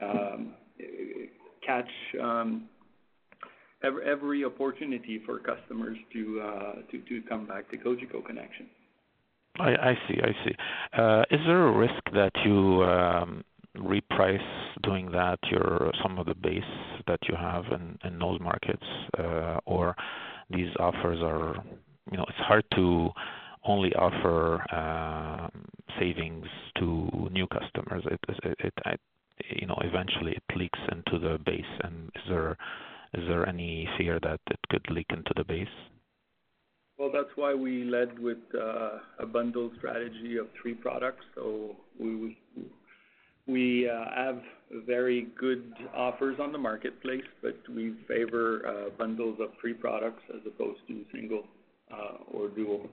um, 0.00 0.54
catch 1.66 1.88
um, 2.22 2.68
every 3.82 4.44
opportunity 4.44 5.20
for 5.26 5.40
customers 5.40 5.98
to 6.12 6.40
come 7.28 7.46
back 7.46 7.68
to 7.70 7.76
Cogeco 7.76 8.24
Connexion. 8.24 8.66
I 9.58 9.94
see. 10.08 10.18
I 10.22 10.32
see. 10.44 11.34
Is 11.34 11.40
there 11.46 11.66
a 11.66 11.76
risk 11.76 12.02
that 12.14 12.32
you 12.44 12.84
um, 12.84 13.44
reprice 13.76 14.38
doing 14.82 15.10
that, 15.10 15.38
some 16.02 16.18
of 16.18 16.26
the 16.26 16.34
base 16.34 16.62
that 17.06 17.18
you 17.28 17.34
have 17.34 17.64
in 18.04 18.18
those 18.18 18.40
markets, 18.40 18.84
or 19.66 19.96
these 20.52 20.74
offers 20.78 21.20
are... 21.20 21.64
You 22.10 22.18
know, 22.18 22.26
it's 22.28 22.38
hard 22.38 22.64
to 22.74 23.10
only 23.64 23.94
offer 23.94 24.60
um, 24.74 25.64
savings 25.98 26.46
to 26.78 27.28
new 27.30 27.46
customers. 27.46 28.02
It, 28.10 28.74
you 29.48 29.66
know, 29.68 29.78
eventually 29.82 30.32
it 30.32 30.56
leaks 30.56 30.80
into 30.90 31.18
the 31.18 31.38
base. 31.46 31.64
And 31.84 32.10
is 32.16 32.22
there 32.28 32.58
is 33.14 33.24
there 33.28 33.48
any 33.48 33.88
fear 33.96 34.18
that 34.20 34.40
it 34.50 34.58
could 34.68 34.84
leak 34.90 35.06
into 35.10 35.32
the 35.36 35.44
base? 35.44 35.68
Well, 36.98 37.10
that's 37.14 37.30
why 37.36 37.54
we 37.54 37.84
led 37.84 38.18
with 38.18 38.38
uh, 38.52 38.98
a 39.20 39.26
bundle 39.26 39.70
strategy 39.78 40.36
of 40.38 40.48
three 40.60 40.74
products. 40.74 41.24
So 41.36 41.76
we, 41.98 42.36
we 43.46 43.88
uh, 43.88 44.04
have 44.14 44.40
very 44.86 45.28
good 45.38 45.72
offers 45.94 46.38
on 46.40 46.52
the 46.52 46.58
marketplace, 46.58 47.24
but 47.42 47.56
we 47.74 47.94
favor 48.08 48.66
uh, 48.66 48.90
bundles 48.96 49.38
of 49.40 49.50
three 49.60 49.74
products 49.74 50.22
as 50.34 50.40
opposed 50.46 50.80
to 50.88 51.04
single 51.12 51.44
uh, 51.92 52.18
or 52.32 52.48
dual. 52.48 52.88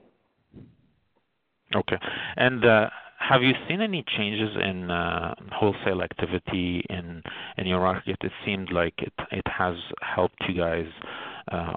Okay. 1.74 1.96
And 2.36 2.64
uh 2.64 2.90
have 3.20 3.42
you 3.42 3.52
seen 3.68 3.82
any 3.82 4.02
changes 4.16 4.56
in 4.56 4.90
uh, 4.90 5.34
wholesale 5.52 6.02
activity 6.02 6.82
in 6.88 7.22
your 7.66 7.80
market? 7.80 8.16
It 8.22 8.32
seemed 8.46 8.72
like 8.72 8.94
it 8.98 9.46
has 9.46 9.76
helped 10.00 10.42
you 10.48 10.58
guys 10.58 10.86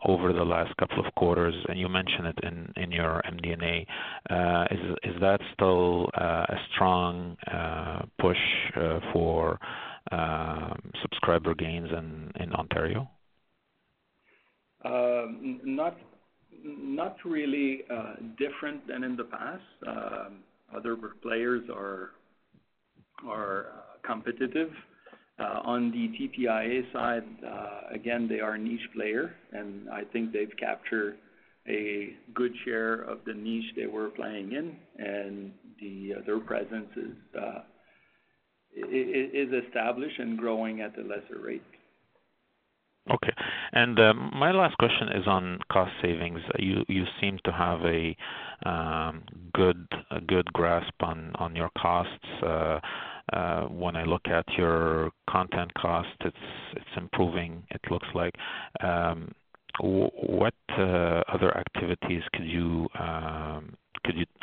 over 0.06 0.32
the 0.32 0.44
last 0.44 0.76
couple 0.78 1.06
of 1.06 1.14
quarters, 1.16 1.54
and 1.68 1.78
you 1.78 1.90
mentioned 1.90 2.28
it 2.28 2.40
in 2.78 2.92
your 2.92 3.22
MD&A. 3.30 3.86
Is 4.74 5.16
that 5.20 5.40
still 5.54 6.10
a 6.16 6.56
strong 6.74 7.36
push 8.20 8.38
for 9.12 9.60
Um, 10.14 10.92
subscriber 11.02 11.56
gains 11.56 11.90
in 11.90 12.54
Ontario? 12.54 13.10
Um, 14.86 15.60
not 16.64 17.16
really 17.26 17.82
uh, 17.92 18.16
different 18.38 18.88
than 18.88 19.04
in 19.04 19.16
the 19.16 19.24
past. 19.24 19.64
Um, 19.88 20.44
other 20.76 20.96
players 21.22 21.64
are 21.74 22.12
uh, 23.28 23.64
competitive. 24.06 24.70
Uh, 25.40 25.62
on 25.64 25.90
the 25.90 26.10
TPIA 26.16 26.94
side, 26.94 27.24
again, 27.92 28.28
they 28.28 28.40
are 28.40 28.54
a 28.54 28.60
niche 28.60 28.88
player, 28.96 29.34
and 29.52 29.90
I 29.90 30.04
think 30.04 30.32
they've 30.32 30.56
captured 30.60 31.18
a 31.68 32.16
good 32.36 32.54
share 32.66 33.02
of 33.02 33.20
the 33.26 33.34
niche 33.34 33.74
they 33.76 33.88
were 33.88 34.10
playing 34.10 34.52
in, 34.52 34.76
and 35.04 35.52
their 36.28 36.40
presence 36.40 36.90
is 36.98 37.16
established 38.76 40.20
and 40.20 40.38
growing 40.38 40.82
at 40.82 40.98
a 40.98 41.02
lesser 41.02 41.40
rate. 41.42 41.64
Okay. 43.12 43.34
And 43.74 44.00
um, 44.00 44.32
my 44.34 44.52
last 44.52 44.78
question 44.78 45.10
is 45.10 45.28
on 45.28 45.60
cost 45.70 45.92
savings. 46.02 46.40
You 46.58 46.86
you 46.88 47.04
seem 47.20 47.38
to 47.44 47.52
have 47.52 47.82
a 47.82 48.16
um, 48.68 49.24
good 49.54 49.88
good 50.26 50.52
grasp 50.54 50.94
on 51.02 51.34
on 51.36 51.54
your 51.56 51.70
costs. 51.78 52.26
Uh, 52.42 52.80
uh, 53.32 53.62
when 53.64 53.96
I 53.96 54.04
look 54.04 54.28
at 54.28 54.46
your 54.58 55.12
content 55.30 55.74
cost, 55.76 56.16
it's 56.22 56.38
improving, 56.98 57.64
it 57.72 57.82
looks 57.90 58.08
like. 58.14 58.36
Um, 58.82 59.32
what 59.80 60.54
uh, 60.78 61.24
other 61.34 61.58
activities 61.58 62.22
could 62.34 62.46
you 62.46 62.88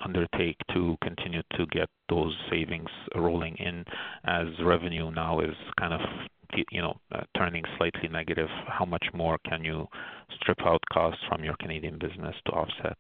undertake 0.05 0.57
to 0.73 0.97
continue 1.03 1.43
to 1.57 1.67
get 1.67 1.89
those 2.09 2.37
savings 2.51 2.91
rolling 3.15 3.57
in 3.57 3.85
as 4.25 4.47
revenue 4.65 5.11
now 5.11 5.41
is 5.41 5.55
kind 5.79 5.95
of 5.95 6.01
you 6.71 6.83
know, 6.83 6.99
uh, 7.15 7.21
turning 7.37 7.63
slightly 7.77 8.09
negative? 8.09 8.49
How 8.67 8.85
much 8.85 9.05
more 9.15 9.39
can 9.49 9.65
you 9.65 9.87
strip 10.41 10.59
out 10.65 10.81
costs 10.93 11.21
from 11.29 11.45
your 11.45 11.55
Canadian 11.61 11.99
business 11.99 12.35
to 12.47 12.53
offset? 12.53 12.99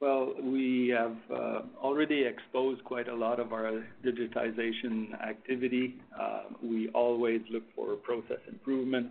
Well, 0.00 0.34
we 0.42 0.94
have 0.96 1.16
uh, 1.34 1.60
already 1.78 2.24
exposed 2.24 2.84
quite 2.84 3.08
a 3.08 3.14
lot 3.14 3.40
of 3.40 3.52
our 3.52 3.82
digitization 4.04 5.18
activity. 5.26 5.94
Uh, 6.18 6.42
we 6.62 6.90
always 6.90 7.40
look 7.50 7.62
for 7.74 7.96
process 7.96 8.40
improvement. 8.46 9.10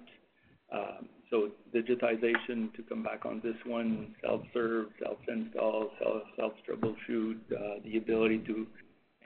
Um, 0.71 1.09
So 1.30 1.49
digitization, 1.73 2.73
to 2.76 2.84
come 2.88 3.03
back 3.03 3.26
on 3.26 3.41
this 3.43 3.55
one, 3.65 4.13
self-serve, 4.23 4.88
self-install, 5.01 5.89
self-troubleshoot, 6.38 7.38
uh, 7.51 7.80
the 7.84 7.97
ability 7.97 8.39
to 8.47 8.67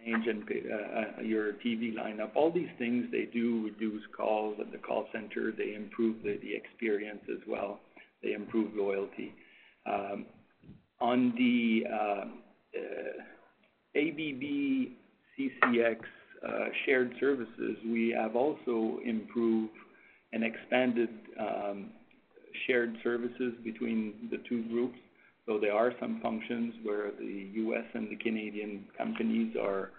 change 0.05 0.25
uh, 0.27 0.31
uh, 0.31 1.21
your 1.21 1.53
TV 1.53 1.93
lineup. 1.93 2.31
All 2.35 2.51
these 2.51 2.69
things 2.77 3.05
they 3.11 3.27
do 3.33 3.65
reduce 3.65 4.03
calls 4.15 4.55
at 4.61 4.71
the 4.71 4.77
call 4.77 5.07
center. 5.11 5.51
They 5.51 5.75
improve 5.75 6.23
the 6.23 6.39
experience 6.55 7.21
as 7.29 7.39
well. 7.47 7.79
They 8.23 8.33
improve 8.33 8.73
loyalty. 8.75 9.33
Um, 9.85 10.25
on 11.01 11.33
the 11.37 11.83
ABB 13.95 14.93
CCX 15.37 15.97
shared 16.85 17.13
services, 17.19 17.77
we 17.85 18.15
have 18.17 18.35
also 18.35 18.99
improved 19.05 19.73
and 20.33 20.43
expanded 20.43 21.09
um, 21.39 21.91
shared 22.67 22.95
services 23.03 23.53
between 23.63 24.29
the 24.31 24.37
two 24.47 24.63
groups. 24.69 24.97
So 25.45 25.59
there 25.59 25.73
are 25.73 25.91
some 25.99 26.19
functions 26.21 26.73
where 26.83 27.11
the 27.17 27.49
U.S. 27.53 27.85
and 27.93 28.09
the 28.09 28.15
Canadian 28.17 28.85
companies 28.97 29.55
are 29.59 29.91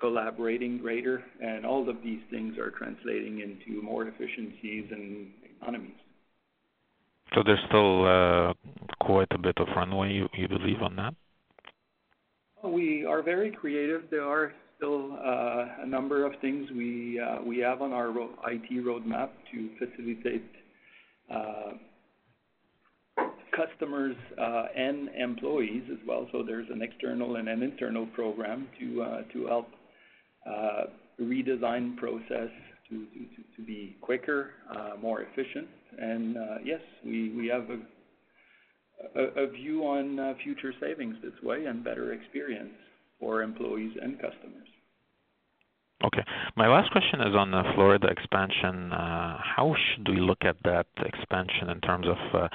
collaborating 0.00 0.78
greater, 0.78 1.22
and 1.40 1.64
all 1.64 1.88
of 1.88 1.96
these 2.02 2.20
things 2.30 2.58
are 2.58 2.70
translating 2.70 3.40
into 3.40 3.82
more 3.82 4.08
efficiencies 4.08 4.86
and 4.90 5.28
economies. 5.60 5.92
So 7.34 7.42
there's 7.44 7.60
still 7.68 8.06
uh, 8.06 8.54
quite 9.00 9.28
a 9.30 9.38
bit 9.38 9.54
of 9.58 9.68
runway, 9.76 10.12
you 10.34 10.48
believe 10.48 10.82
on 10.82 10.96
that? 10.96 11.14
We 12.64 13.06
are 13.06 13.22
very 13.22 13.52
creative. 13.52 14.02
There 14.10 14.24
are 14.24 14.52
still 14.80 15.12
uh, 15.12 15.82
a 15.82 15.86
number 15.86 16.24
of 16.24 16.32
things 16.40 16.66
we 16.74 17.20
uh, 17.20 17.38
have 17.62 17.82
on 17.82 17.92
our 17.92 18.08
IT 18.08 18.70
roadmap 18.72 19.28
to 19.52 19.68
facilitate 19.78 20.44
uh, 21.30 21.72
customers 23.54 24.16
and 24.74 25.10
employees 25.10 25.82
as 25.92 25.98
well. 26.08 26.26
So 26.32 26.42
there's 26.42 26.68
an 26.70 26.80
external 26.80 27.36
and 27.36 27.48
an 27.48 27.62
internal 27.62 28.06
program 28.06 28.68
to 28.80 29.46
help 29.46 29.68
redesign 31.20 31.96
process 31.98 32.48
to 32.88 33.06
be 33.66 33.96
quicker, 34.00 34.52
more 35.02 35.22
efficient. 35.22 35.68
And 35.98 36.36
yes, 36.64 36.80
we 37.04 37.50
have 37.52 37.66
a 39.14 39.46
view 39.48 39.82
on 39.82 40.36
future 40.42 40.72
savings 40.80 41.16
this 41.22 41.34
way 41.42 41.66
and 41.66 41.84
better 41.84 42.14
experience 42.14 42.72
for 43.18 43.42
employees 43.42 43.92
and 44.00 44.14
customers. 44.14 44.69
Okay. 46.02 46.24
My 46.56 46.66
last 46.66 46.90
question 46.92 47.20
is 47.20 47.34
on 47.34 47.50
the 47.50 47.62
Florida 47.74 48.06
expansion. 48.06 48.90
Uh, 48.90 49.36
how 49.38 49.74
should 49.76 50.08
we 50.08 50.18
look 50.18 50.44
at 50.46 50.56
that 50.64 50.86
expansion 51.04 51.68
in 51.68 51.78
terms 51.82 52.06
of 52.08 52.16
uh, 52.32 52.48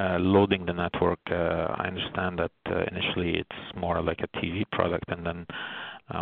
uh, 0.00 0.18
loading 0.20 0.66
the 0.66 0.72
network? 0.72 1.18
I 1.26 1.88
understand 1.88 2.38
that 2.38 2.52
initially 2.92 3.40
it's 3.40 3.76
more 3.76 4.00
like 4.02 4.20
a 4.20 4.28
TV 4.38 4.62
product, 4.70 5.06
and 5.08 5.26
then 5.26 5.46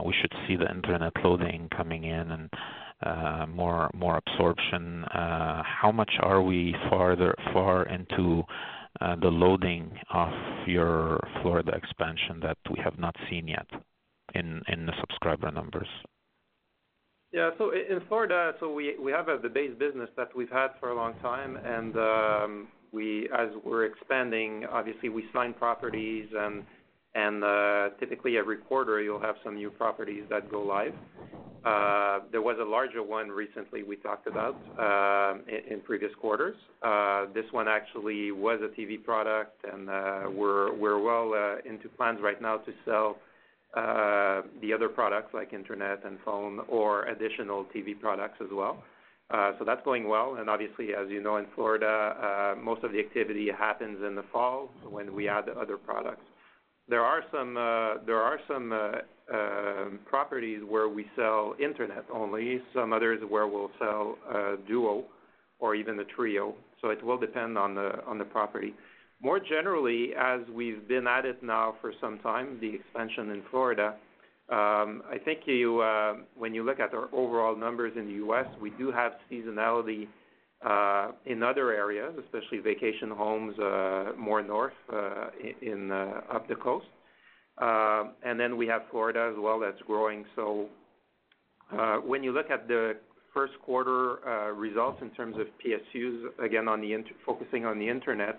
we 0.07 0.15
should 0.23 0.33
see 0.49 0.57
the 0.57 0.71
internet 0.71 1.13
loading 1.23 1.69
coming 1.77 2.05
in 2.05 2.31
and 2.31 2.51
more 3.55 3.91
absorption. 4.27 5.05
How 5.13 5.93
much 5.93 6.13
are 6.21 6.41
we 6.41 6.75
far 6.89 7.83
into 7.83 8.43
the 9.01 9.29
loading 9.29 9.91
of 10.15 10.33
your 10.67 11.21
Florida 11.43 11.73
expansion 11.75 12.41
that 12.41 12.57
we 12.71 12.83
have 12.83 12.99
not 12.99 13.15
seen 13.29 13.49
yet 13.49 13.67
in 14.35 14.63
the 14.67 14.95
subscriber 14.99 15.51
numbers? 15.51 15.89
Yeah. 17.33 17.51
So 17.59 17.71
in 17.71 18.01
Florida, 18.09 18.55
so 18.59 18.73
we 18.73 19.13
have 19.13 19.27
the 19.43 19.49
base 19.49 19.73
business 19.79 20.09
that 20.17 20.35
we've 20.35 20.51
had 20.51 20.69
for 20.81 20.91
a 20.91 20.97
long 20.97 21.15
time, 21.23 21.59
and 21.65 21.97
um, 21.97 22.69
we, 22.93 23.29
as 23.37 23.49
we're 23.65 23.85
expanding, 23.85 24.65
obviously 24.71 25.09
we 25.09 25.25
sign 25.33 25.55
properties 25.55 26.29
and 26.37 26.65
and 27.13 27.43
uh, 27.43 27.89
typically 27.99 28.39
every 28.39 28.57
quarter 28.57 29.01
you'll 29.01 29.21
have 29.21 29.35
some 29.43 29.57
new 29.57 29.69
properties 29.71 30.23
that 30.31 30.49
go 30.51 30.63
live. 30.63 30.95
Uh, 31.65 32.21
there 32.31 32.41
was 32.41 32.57
a 32.61 32.65
larger 32.65 33.03
one 33.03 33.29
recently 33.29 33.83
we 33.83 33.97
talked 33.97 34.29
about 34.29 34.57
uh, 34.79 35.35
in 35.69 35.81
previous 35.81 36.13
quarters. 36.21 36.57
This 37.35 37.45
one 37.51 37.69
actually 37.69 38.31
was 38.33 38.61
a 38.63 38.81
TV 38.81 39.03
product, 39.03 39.65
and 39.73 39.87
we're 40.37 41.01
well 41.03 41.59
into 41.65 41.89
plans 41.91 42.21
right 42.23 42.41
now 42.41 42.59
to 42.59 42.73
sell 42.85 43.17
Uh, 43.75 44.43
the 44.61 44.73
other 44.73 44.89
products 44.89 45.33
like 45.33 45.53
internet 45.53 46.05
and 46.05 46.19
phone 46.25 46.59
or 46.69 47.05
additional 47.05 47.65
TV 47.67 47.99
products 47.99 48.35
as 48.41 48.49
well. 48.53 48.83
Uh, 49.31 49.53
so 49.61 49.65
that's 49.65 49.85
going 49.85 50.09
well. 50.09 50.39
And 50.41 50.51
obviously, 50.51 50.89
as 50.93 51.09
you 51.09 51.23
know, 51.23 51.37
in 51.37 51.47
Florida, 51.55 51.87
uh, 51.87 52.61
most 52.61 52.83
of 52.83 52.91
the 52.91 52.99
activity 52.99 53.49
happens 53.57 53.99
in 54.05 54.17
the 54.17 54.25
fall 54.33 54.71
when 54.89 55.15
we 55.15 55.29
add 55.29 55.49
other 55.51 55.77
products. 55.77 56.23
There 56.89 57.03
are 57.03 57.23
some 57.31 57.57
uh 57.57 58.05
there 58.05 58.21
are 58.21 58.41
some 58.49 58.73
uh 58.73 59.85
properties 60.05 60.63
where 60.69 60.89
we 60.89 61.07
sell 61.15 61.55
internet 61.63 62.05
only, 62.13 62.61
some 62.75 62.93
others 62.93 63.23
where 63.29 63.47
we'll 63.47 63.71
sell 63.79 64.19
Duo 64.67 65.05
or 65.61 65.77
even 65.77 65.97
the 65.97 66.07
Trio. 66.17 66.57
So 66.81 66.89
it 66.89 67.05
will 67.05 67.19
depend 67.19 67.57
on 67.57 67.77
the 67.77 68.05
on 68.05 68.19
the 68.19 68.25
property. 68.25 68.75
More 69.23 69.39
generally, 69.39 70.11
as 70.19 70.41
we've 70.53 70.89
been 70.89 71.07
at 71.07 71.27
it 71.27 71.43
now 71.43 71.75
for 71.81 71.93
some 72.01 72.19
time, 72.21 72.59
the 72.61 72.75
expansion 72.75 73.31
in 73.31 73.43
Florida, 73.51 73.97
I 74.51 75.19
think 75.25 75.41
you, 75.47 75.85
when 76.37 76.55
you 76.55 76.65
look 76.65 76.81
at 76.81 76.95
our 76.95 77.09
overall 77.13 77.57
numbers 77.57 77.93
in 77.97 78.07
the 78.07 78.15
U.S., 78.15 78.47
we 78.61 78.71
do 78.71 78.91
have 78.91 79.13
seasonality 79.31 80.09
in 81.27 81.43
other 81.43 81.73
areas, 81.73 82.15
especially 82.25 82.59
vacation 82.59 83.11
homes 83.11 83.55
more 84.19 84.43
north 84.43 84.73
in 85.63 85.91
up 86.33 86.49
the 86.49 86.57
coast. 86.57 86.87
Um 87.59 88.13
and 88.25 88.41
then 88.41 88.57
we 88.57 88.67
have 88.69 88.83
Florida 88.91 89.31
as 89.31 89.39
well 89.39 89.59
that's 89.61 89.81
growing. 89.87 90.25
So 90.35 90.67
uh 91.77 91.97
when 91.97 92.25
you 92.25 92.33
look 92.33 92.51
at 92.51 92.69
the 92.69 92.97
first 93.35 93.53
quarter 93.63 94.53
results 94.55 94.99
in 95.03 95.11
terms 95.11 95.37
of 95.37 95.47
PSUs, 95.63 96.25
again, 96.43 97.05
focusing 97.27 97.67
on 97.67 97.79
the 97.79 97.89
internet, 97.89 98.37
uh, 98.37 98.39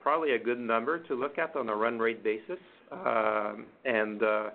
probably 0.00 0.32
a 0.32 0.38
good 0.38 0.58
number 0.58 0.98
to 0.98 1.14
look 1.14 1.38
at 1.38 1.56
on 1.56 1.68
a 1.68 1.74
run 1.74 1.98
rate 1.98 2.22
basis. 2.22 2.58
Um, 2.92 3.66
and 3.84 4.22
uh, 4.22 4.50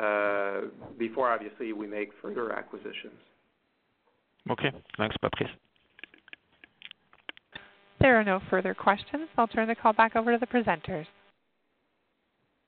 uh, 0.00 0.60
before, 0.98 1.30
obviously, 1.30 1.72
we 1.72 1.86
make 1.86 2.10
further 2.20 2.52
acquisitions. 2.52 3.18
Okay. 4.50 4.72
Thanks, 4.96 5.16
Patrice. 5.20 5.50
There 8.00 8.18
are 8.18 8.24
no 8.24 8.40
further 8.48 8.74
questions. 8.74 9.28
I'll 9.36 9.48
turn 9.48 9.68
the 9.68 9.74
call 9.74 9.92
back 9.92 10.14
over 10.16 10.32
to 10.32 10.38
the 10.38 10.46
presenters. 10.46 11.06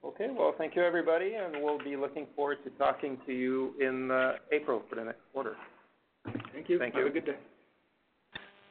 Okay. 0.05 0.29
Well, 0.37 0.55
thank 0.59 0.75
you, 0.75 0.83
everybody, 0.83 1.35
and 1.35 1.63
we'll 1.63 1.83
be 1.83 1.97
looking 1.97 2.27
forward 2.35 2.59
to 2.65 2.71
talking 2.71 3.19
to 3.27 3.33
you 3.33 3.75
in 3.81 4.11
uh, 4.11 4.33
April 4.53 4.83
for 4.89 4.97
the 4.97 5.05
next 5.05 5.21
quarter. 5.33 5.57
Thank 6.53 6.69
you. 6.69 6.79
Thank 6.79 6.95
you. 6.95 7.05
Have 7.05 7.15
you. 7.15 7.21
a 7.21 7.25
good 7.25 7.27
day. 7.27 7.39